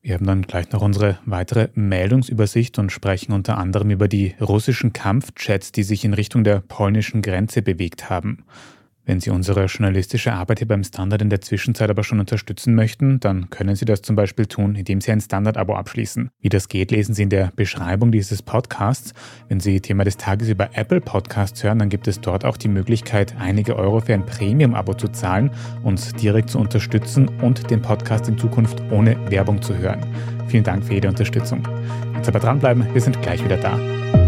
Wir 0.00 0.14
haben 0.14 0.26
dann 0.26 0.40
gleich 0.40 0.72
noch 0.72 0.80
unsere 0.80 1.18
weitere 1.26 1.68
Meldungsübersicht 1.74 2.78
und 2.78 2.92
sprechen 2.92 3.32
unter 3.32 3.58
anderem 3.58 3.90
über 3.90 4.08
die 4.08 4.36
russischen 4.40 4.94
Kampfjets, 4.94 5.70
die 5.70 5.82
sich 5.82 6.06
in 6.06 6.14
Richtung 6.14 6.44
der 6.44 6.60
polnischen 6.60 7.20
Grenze 7.20 7.60
bewegt 7.60 8.08
haben. 8.08 8.44
Wenn 9.08 9.20
Sie 9.20 9.30
unsere 9.30 9.64
journalistische 9.64 10.34
Arbeit 10.34 10.58
hier 10.58 10.68
beim 10.68 10.84
Standard 10.84 11.22
in 11.22 11.30
der 11.30 11.40
Zwischenzeit 11.40 11.88
aber 11.88 12.04
schon 12.04 12.20
unterstützen 12.20 12.74
möchten, 12.74 13.20
dann 13.20 13.48
können 13.48 13.74
Sie 13.74 13.86
das 13.86 14.02
zum 14.02 14.16
Beispiel 14.16 14.44
tun, 14.44 14.74
indem 14.74 15.00
Sie 15.00 15.10
ein 15.10 15.22
Standard-Abo 15.22 15.74
abschließen. 15.74 16.28
Wie 16.42 16.50
das 16.50 16.68
geht, 16.68 16.90
lesen 16.90 17.14
Sie 17.14 17.22
in 17.22 17.30
der 17.30 17.50
Beschreibung 17.56 18.12
dieses 18.12 18.42
Podcasts. 18.42 19.14
Wenn 19.48 19.60
Sie 19.60 19.80
Thema 19.80 20.04
des 20.04 20.18
Tages 20.18 20.50
über 20.50 20.68
Apple 20.74 21.00
Podcasts 21.00 21.64
hören, 21.64 21.78
dann 21.78 21.88
gibt 21.88 22.06
es 22.06 22.20
dort 22.20 22.44
auch 22.44 22.58
die 22.58 22.68
Möglichkeit, 22.68 23.34
einige 23.38 23.76
Euro 23.76 24.00
für 24.00 24.12
ein 24.12 24.26
Premium-Abo 24.26 24.92
zu 24.92 25.08
zahlen, 25.08 25.52
uns 25.82 26.12
direkt 26.12 26.50
zu 26.50 26.58
unterstützen 26.58 27.30
und 27.40 27.70
den 27.70 27.80
Podcast 27.80 28.28
in 28.28 28.36
Zukunft 28.36 28.82
ohne 28.90 29.16
Werbung 29.30 29.62
zu 29.62 29.74
hören. 29.74 30.04
Vielen 30.48 30.64
Dank 30.64 30.84
für 30.84 30.92
jede 30.92 31.08
Unterstützung. 31.08 31.66
Jetzt 32.14 32.28
aber 32.28 32.40
dranbleiben, 32.40 32.86
wir 32.92 33.00
sind 33.00 33.22
gleich 33.22 33.42
wieder 33.42 33.56
da. 33.56 34.27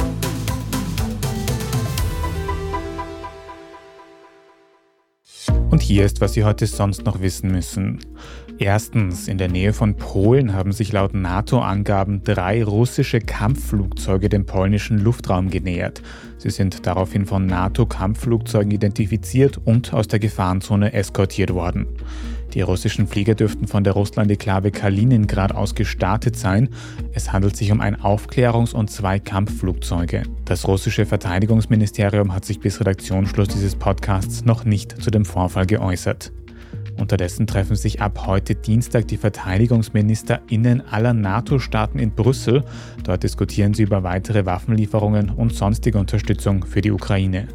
Und 5.71 5.81
hier 5.81 6.03
ist, 6.03 6.19
was 6.19 6.33
Sie 6.33 6.43
heute 6.43 6.67
sonst 6.67 7.05
noch 7.05 7.21
wissen 7.21 7.49
müssen. 7.49 7.99
Erstens, 8.59 9.29
in 9.29 9.37
der 9.37 9.47
Nähe 9.47 9.71
von 9.71 9.95
Polen 9.95 10.53
haben 10.53 10.73
sich 10.73 10.91
laut 10.91 11.13
NATO-Angaben 11.13 12.23
drei 12.25 12.61
russische 12.61 13.21
Kampfflugzeuge 13.21 14.27
dem 14.27 14.45
polnischen 14.45 14.99
Luftraum 14.99 15.49
genähert. 15.49 16.01
Sie 16.37 16.49
sind 16.49 16.85
daraufhin 16.85 17.25
von 17.25 17.45
NATO-Kampfflugzeugen 17.45 18.71
identifiziert 18.71 19.59
und 19.63 19.93
aus 19.93 20.09
der 20.09 20.19
Gefahrenzone 20.19 20.91
eskortiert 20.91 21.53
worden. 21.53 21.87
Die 22.53 22.61
russischen 22.61 23.07
Flieger 23.07 23.33
dürften 23.33 23.65
von 23.67 23.83
der 23.83 23.93
Russland-Enklave 23.93 24.71
Kaliningrad 24.71 25.55
aus 25.55 25.73
gestartet 25.73 26.35
sein. 26.35 26.69
Es 27.13 27.31
handelt 27.31 27.55
sich 27.55 27.71
um 27.71 27.79
ein 27.79 27.95
Aufklärungs- 27.95 28.73
und 28.73 28.89
zwei 28.89 29.19
Kampfflugzeuge. 29.19 30.23
Das 30.43 30.67
russische 30.67 31.05
Verteidigungsministerium 31.05 32.33
hat 32.33 32.43
sich 32.43 32.59
bis 32.59 32.81
Redaktionsschluss 32.81 33.47
dieses 33.47 33.75
Podcasts 33.75 34.43
noch 34.43 34.65
nicht 34.65 35.01
zu 35.01 35.11
dem 35.11 35.23
Vorfall 35.23 35.65
geäußert. 35.65 36.33
Unterdessen 36.99 37.47
treffen 37.47 37.77
sich 37.77 38.01
ab 38.01 38.27
heute 38.27 38.53
Dienstag 38.53 39.07
die 39.07 39.17
VerteidigungsministerInnen 39.17 40.81
aller 40.81 41.13
NATO-Staaten 41.13 41.99
in 41.99 42.11
Brüssel. 42.11 42.63
Dort 43.03 43.23
diskutieren 43.23 43.73
sie 43.73 43.83
über 43.83 44.03
weitere 44.03 44.45
Waffenlieferungen 44.45 45.29
und 45.29 45.55
sonstige 45.55 45.97
Unterstützung 45.97 46.65
für 46.65 46.81
die 46.81 46.91
Ukraine. 46.91 47.47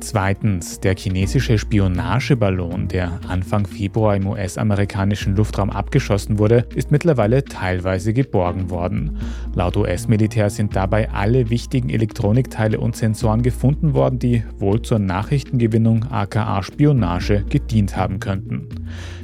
Zweitens, 0.00 0.80
der 0.80 0.96
chinesische 0.96 1.56
Spionageballon, 1.56 2.88
der 2.88 3.20
Anfang 3.28 3.66
Februar 3.66 4.16
im 4.16 4.26
US-amerikanischen 4.26 5.36
Luftraum 5.36 5.70
abgeschossen 5.70 6.38
wurde, 6.38 6.66
ist 6.74 6.90
mittlerweile 6.90 7.44
teilweise 7.44 8.12
geborgen 8.12 8.70
worden. 8.70 9.18
Laut 9.54 9.76
US-Militär 9.76 10.50
sind 10.50 10.76
dabei 10.76 11.10
alle 11.10 11.48
wichtigen 11.48 11.90
Elektronikteile 11.90 12.80
und 12.80 12.96
Sensoren 12.96 13.42
gefunden 13.42 13.94
worden, 13.94 14.18
die 14.18 14.42
wohl 14.58 14.82
zur 14.82 14.98
Nachrichtengewinnung 14.98 16.04
aka 16.10 16.62
Spionage 16.62 17.44
gedient 17.48 17.96
haben 17.96 18.20
könnten. 18.20 18.68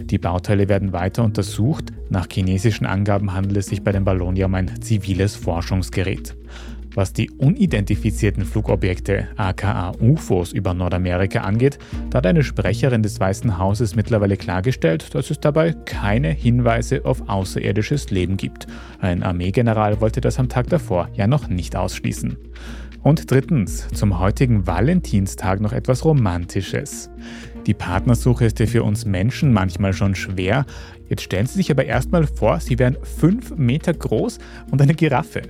Die 0.04 0.18
Bauteile 0.18 0.68
werden 0.68 0.92
weiter 0.92 1.24
untersucht. 1.24 1.92
Nach 2.09 2.26
chinesischen 2.30 2.87
Angaben 2.87 3.33
handelt 3.33 3.59
es 3.59 3.66
sich 3.66 3.83
bei 3.83 3.92
dem 3.92 4.04
Ballon 4.04 4.35
ja 4.35 4.46
um 4.46 4.54
ein 4.54 4.80
ziviles 4.80 5.37
Forschungsgerät. 5.37 6.37
Was 6.94 7.12
die 7.12 7.31
unidentifizierten 7.31 8.44
Flugobjekte 8.44 9.29
aka 9.37 9.92
UFOs 10.00 10.53
über 10.53 10.74
Nordamerika 10.74 11.40
angeht, 11.42 11.79
da 12.11 12.18
hat 12.18 12.26
eine 12.26 12.42
Sprecherin 12.42 13.03
des 13.03 13.20
Weißen 13.20 13.59
Hauses 13.59 13.94
mittlerweile 13.94 14.37
klargestellt, 14.37 15.14
dass 15.14 15.31
es 15.31 15.38
dabei 15.38 15.72
keine 15.72 16.31
Hinweise 16.31 17.05
auf 17.05 17.29
außerirdisches 17.29 18.11
Leben 18.11 18.37
gibt. 18.37 18.66
Ein 19.00 19.22
Armeegeneral 19.22 20.00
wollte 20.00 20.20
das 20.20 20.40
am 20.40 20.48
Tag 20.48 20.68
davor 20.68 21.09
ja 21.14 21.29
noch 21.29 21.48
nicht 21.48 21.76
ausschließen. 21.76 22.37
Und 23.03 23.31
drittens, 23.31 23.88
zum 23.88 24.18
heutigen 24.18 24.66
Valentinstag 24.66 25.61
noch 25.61 25.72
etwas 25.72 26.05
Romantisches. 26.05 27.09
Die 27.66 27.75
Partnersuche 27.75 28.46
ist 28.46 28.59
ja 28.59 28.66
für 28.66 28.83
uns 28.83 29.05
Menschen 29.05 29.53
manchmal 29.53 29.92
schon 29.92 30.14
schwer. 30.14 30.64
Jetzt 31.11 31.23
stellen 31.23 31.46
Sie 31.46 31.57
sich 31.57 31.70
aber 31.73 31.85
erstmal 31.85 32.27
vor, 32.27 32.61
Sie 32.61 32.79
wären 32.79 32.96
fünf 33.03 33.57
Meter 33.57 33.92
groß 33.92 34.38
und 34.70 34.81
eine 34.81 34.94
Giraffe. 34.94 35.42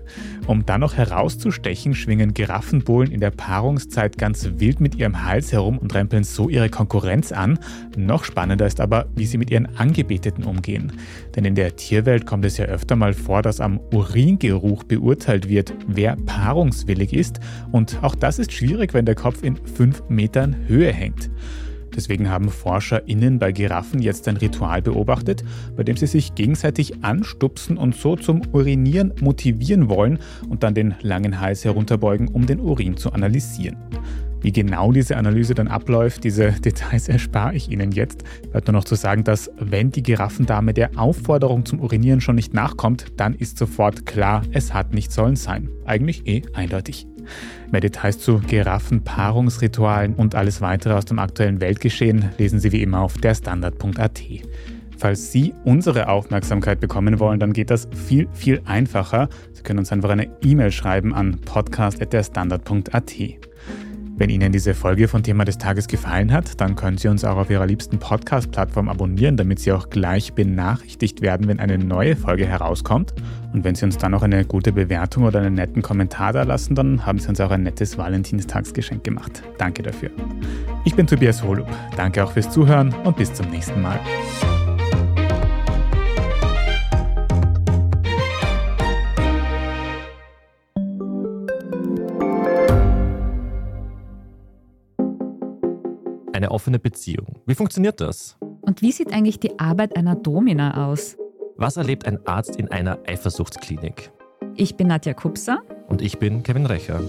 Um 0.46 0.64
dann 0.64 0.80
noch 0.80 0.94
herauszustechen, 0.94 1.94
schwingen 1.94 2.32
Giraffenbullen 2.32 3.12
in 3.12 3.20
der 3.20 3.30
Paarungszeit 3.30 4.16
ganz 4.16 4.48
wild 4.56 4.80
mit 4.80 4.94
ihrem 4.94 5.22
Hals 5.24 5.52
herum 5.52 5.76
und 5.76 5.94
rempeln 5.94 6.24
so 6.24 6.48
ihre 6.48 6.70
Konkurrenz 6.70 7.30
an. 7.30 7.58
Noch 7.94 8.24
spannender 8.24 8.66
ist 8.66 8.80
aber, 8.80 9.06
wie 9.14 9.26
sie 9.26 9.36
mit 9.36 9.50
ihren 9.50 9.66
Angebeteten 9.76 10.44
umgehen. 10.44 10.92
Denn 11.36 11.44
in 11.44 11.54
der 11.54 11.76
Tierwelt 11.76 12.24
kommt 12.24 12.46
es 12.46 12.56
ja 12.56 12.64
öfter 12.64 12.96
mal 12.96 13.12
vor, 13.12 13.42
dass 13.42 13.60
am 13.60 13.78
Uringeruch 13.92 14.84
beurteilt 14.84 15.48
wird, 15.48 15.74
wer 15.86 16.16
paarungswillig 16.16 17.12
ist. 17.12 17.38
Und 17.70 18.02
auch 18.02 18.14
das 18.14 18.38
ist 18.38 18.52
schwierig, 18.52 18.94
wenn 18.94 19.04
der 19.04 19.14
Kopf 19.14 19.42
in 19.42 19.56
fünf 19.56 20.02
Metern 20.08 20.56
Höhe 20.66 20.90
hängt. 20.90 21.30
Deswegen 21.94 22.30
haben 22.30 22.48
ForscherInnen 22.48 23.38
bei 23.38 23.52
Giraffen 23.52 24.00
jetzt 24.00 24.28
ein 24.28 24.36
Ritual 24.36 24.82
beobachtet, 24.82 25.44
bei 25.76 25.82
dem 25.82 25.96
sie 25.96 26.06
sich 26.06 26.34
gegenseitig 26.34 27.04
anstupsen 27.04 27.76
und 27.76 27.94
so 27.94 28.16
zum 28.16 28.42
Urinieren 28.52 29.12
motivieren 29.20 29.88
wollen 29.88 30.18
und 30.48 30.62
dann 30.62 30.74
den 30.74 30.94
langen 31.02 31.40
Hals 31.40 31.64
herunterbeugen, 31.64 32.28
um 32.28 32.46
den 32.46 32.60
Urin 32.60 32.96
zu 32.96 33.12
analysieren. 33.12 33.76
Wie 34.42 34.52
genau 34.52 34.90
diese 34.90 35.16
Analyse 35.16 35.54
dann 35.54 35.68
abläuft, 35.68 36.24
diese 36.24 36.52
Details 36.52 37.08
erspare 37.08 37.54
ich 37.54 37.70
Ihnen 37.70 37.92
jetzt. 37.92 38.24
Bleibt 38.50 38.68
nur 38.68 38.72
noch 38.72 38.84
zu 38.84 38.94
sagen, 38.94 39.22
dass 39.22 39.50
wenn 39.58 39.90
die 39.90 40.02
Giraffendame 40.02 40.72
der 40.72 40.90
Aufforderung 40.96 41.66
zum 41.66 41.80
Urinieren 41.80 42.20
schon 42.20 42.36
nicht 42.36 42.54
nachkommt, 42.54 43.06
dann 43.16 43.34
ist 43.34 43.58
sofort 43.58 44.06
klar, 44.06 44.42
es 44.52 44.72
hat 44.72 44.94
nicht 44.94 45.12
sollen 45.12 45.36
sein. 45.36 45.68
Eigentlich 45.84 46.26
eh 46.26 46.42
eindeutig. 46.54 47.06
Mehr 47.70 47.80
Details 47.80 48.18
zu 48.18 48.38
Giraffen, 48.38 49.02
Paarungsritualen 49.02 50.14
und 50.14 50.34
alles 50.34 50.60
weitere 50.60 50.94
aus 50.94 51.04
dem 51.04 51.18
aktuellen 51.18 51.60
Weltgeschehen 51.60 52.30
lesen 52.38 52.60
Sie 52.60 52.72
wie 52.72 52.82
immer 52.82 53.00
auf 53.00 53.18
derstandard.at. 53.18 54.22
Falls 54.98 55.32
Sie 55.32 55.54
unsere 55.64 56.08
Aufmerksamkeit 56.08 56.78
bekommen 56.78 57.18
wollen, 57.20 57.40
dann 57.40 57.54
geht 57.54 57.70
das 57.70 57.88
viel, 58.06 58.28
viel 58.32 58.60
einfacher. 58.66 59.30
Sie 59.52 59.62
können 59.62 59.78
uns 59.78 59.92
einfach 59.92 60.10
eine 60.10 60.28
E-Mail 60.42 60.70
schreiben 60.70 61.14
an 61.14 61.40
podcast.derstandard.at. 61.40 63.49
Wenn 64.16 64.28
Ihnen 64.28 64.52
diese 64.52 64.74
Folge 64.74 65.08
von 65.08 65.22
Thema 65.22 65.44
des 65.44 65.58
Tages 65.58 65.86
gefallen 65.88 66.32
hat, 66.32 66.60
dann 66.60 66.76
können 66.76 66.98
Sie 66.98 67.08
uns 67.08 67.24
auch 67.24 67.36
auf 67.36 67.50
Ihrer 67.50 67.66
liebsten 67.66 67.98
Podcast-Plattform 67.98 68.88
abonnieren, 68.88 69.36
damit 69.36 69.60
Sie 69.60 69.72
auch 69.72 69.88
gleich 69.88 70.34
benachrichtigt 70.34 71.22
werden, 71.22 71.48
wenn 71.48 71.58
eine 71.58 71.78
neue 71.78 72.16
Folge 72.16 72.46
herauskommt. 72.46 73.14
Und 73.52 73.64
wenn 73.64 73.74
Sie 73.74 73.84
uns 73.84 73.96
dann 73.96 74.12
noch 74.12 74.22
eine 74.22 74.44
gute 74.44 74.72
Bewertung 74.72 75.24
oder 75.24 75.40
einen 75.40 75.54
netten 75.54 75.82
Kommentar 75.82 76.32
da 76.32 76.42
lassen, 76.42 76.74
dann 76.74 77.06
haben 77.06 77.18
Sie 77.18 77.28
uns 77.28 77.40
auch 77.40 77.50
ein 77.50 77.62
nettes 77.62 77.96
Valentinstagsgeschenk 77.96 79.04
gemacht. 79.04 79.42
Danke 79.58 79.82
dafür. 79.82 80.10
Ich 80.84 80.94
bin 80.94 81.06
Tobias 81.06 81.42
Holub. 81.42 81.68
Danke 81.96 82.22
auch 82.22 82.32
fürs 82.32 82.50
Zuhören 82.50 82.94
und 83.04 83.16
bis 83.16 83.32
zum 83.32 83.48
nächsten 83.50 83.80
Mal. 83.80 83.98
Eine 96.50 96.56
offene 96.56 96.80
Beziehung. 96.80 97.36
Wie 97.46 97.54
funktioniert 97.54 98.00
das? 98.00 98.36
Und 98.60 98.82
wie 98.82 98.90
sieht 98.90 99.12
eigentlich 99.12 99.38
die 99.38 99.60
Arbeit 99.60 99.96
einer 99.96 100.16
Domina 100.16 100.88
aus? 100.88 101.16
Was 101.56 101.76
erlebt 101.76 102.08
ein 102.08 102.26
Arzt 102.26 102.56
in 102.56 102.66
einer 102.72 102.98
Eifersuchtsklinik? 103.06 104.10
Ich 104.56 104.76
bin 104.76 104.88
Nadja 104.88 105.14
Kupser. 105.14 105.62
Und 105.86 106.02
ich 106.02 106.18
bin 106.18 106.42
Kevin 106.42 106.66
Recher. 106.66 107.02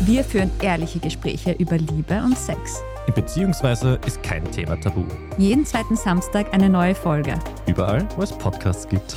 Wir 0.00 0.24
führen 0.24 0.50
ehrliche 0.60 0.98
Gespräche 0.98 1.52
über 1.52 1.78
Liebe 1.78 2.20
und 2.24 2.36
Sex. 2.36 2.82
Beziehungsweise 3.14 4.00
ist 4.04 4.20
kein 4.24 4.42
Thema 4.50 4.74
tabu. 4.80 5.04
Jeden 5.38 5.64
zweiten 5.64 5.94
Samstag 5.94 6.52
eine 6.52 6.68
neue 6.68 6.96
Folge. 6.96 7.38
Überall, 7.68 8.04
wo 8.16 8.22
es 8.22 8.32
Podcasts 8.32 8.88
gibt. 8.88 9.16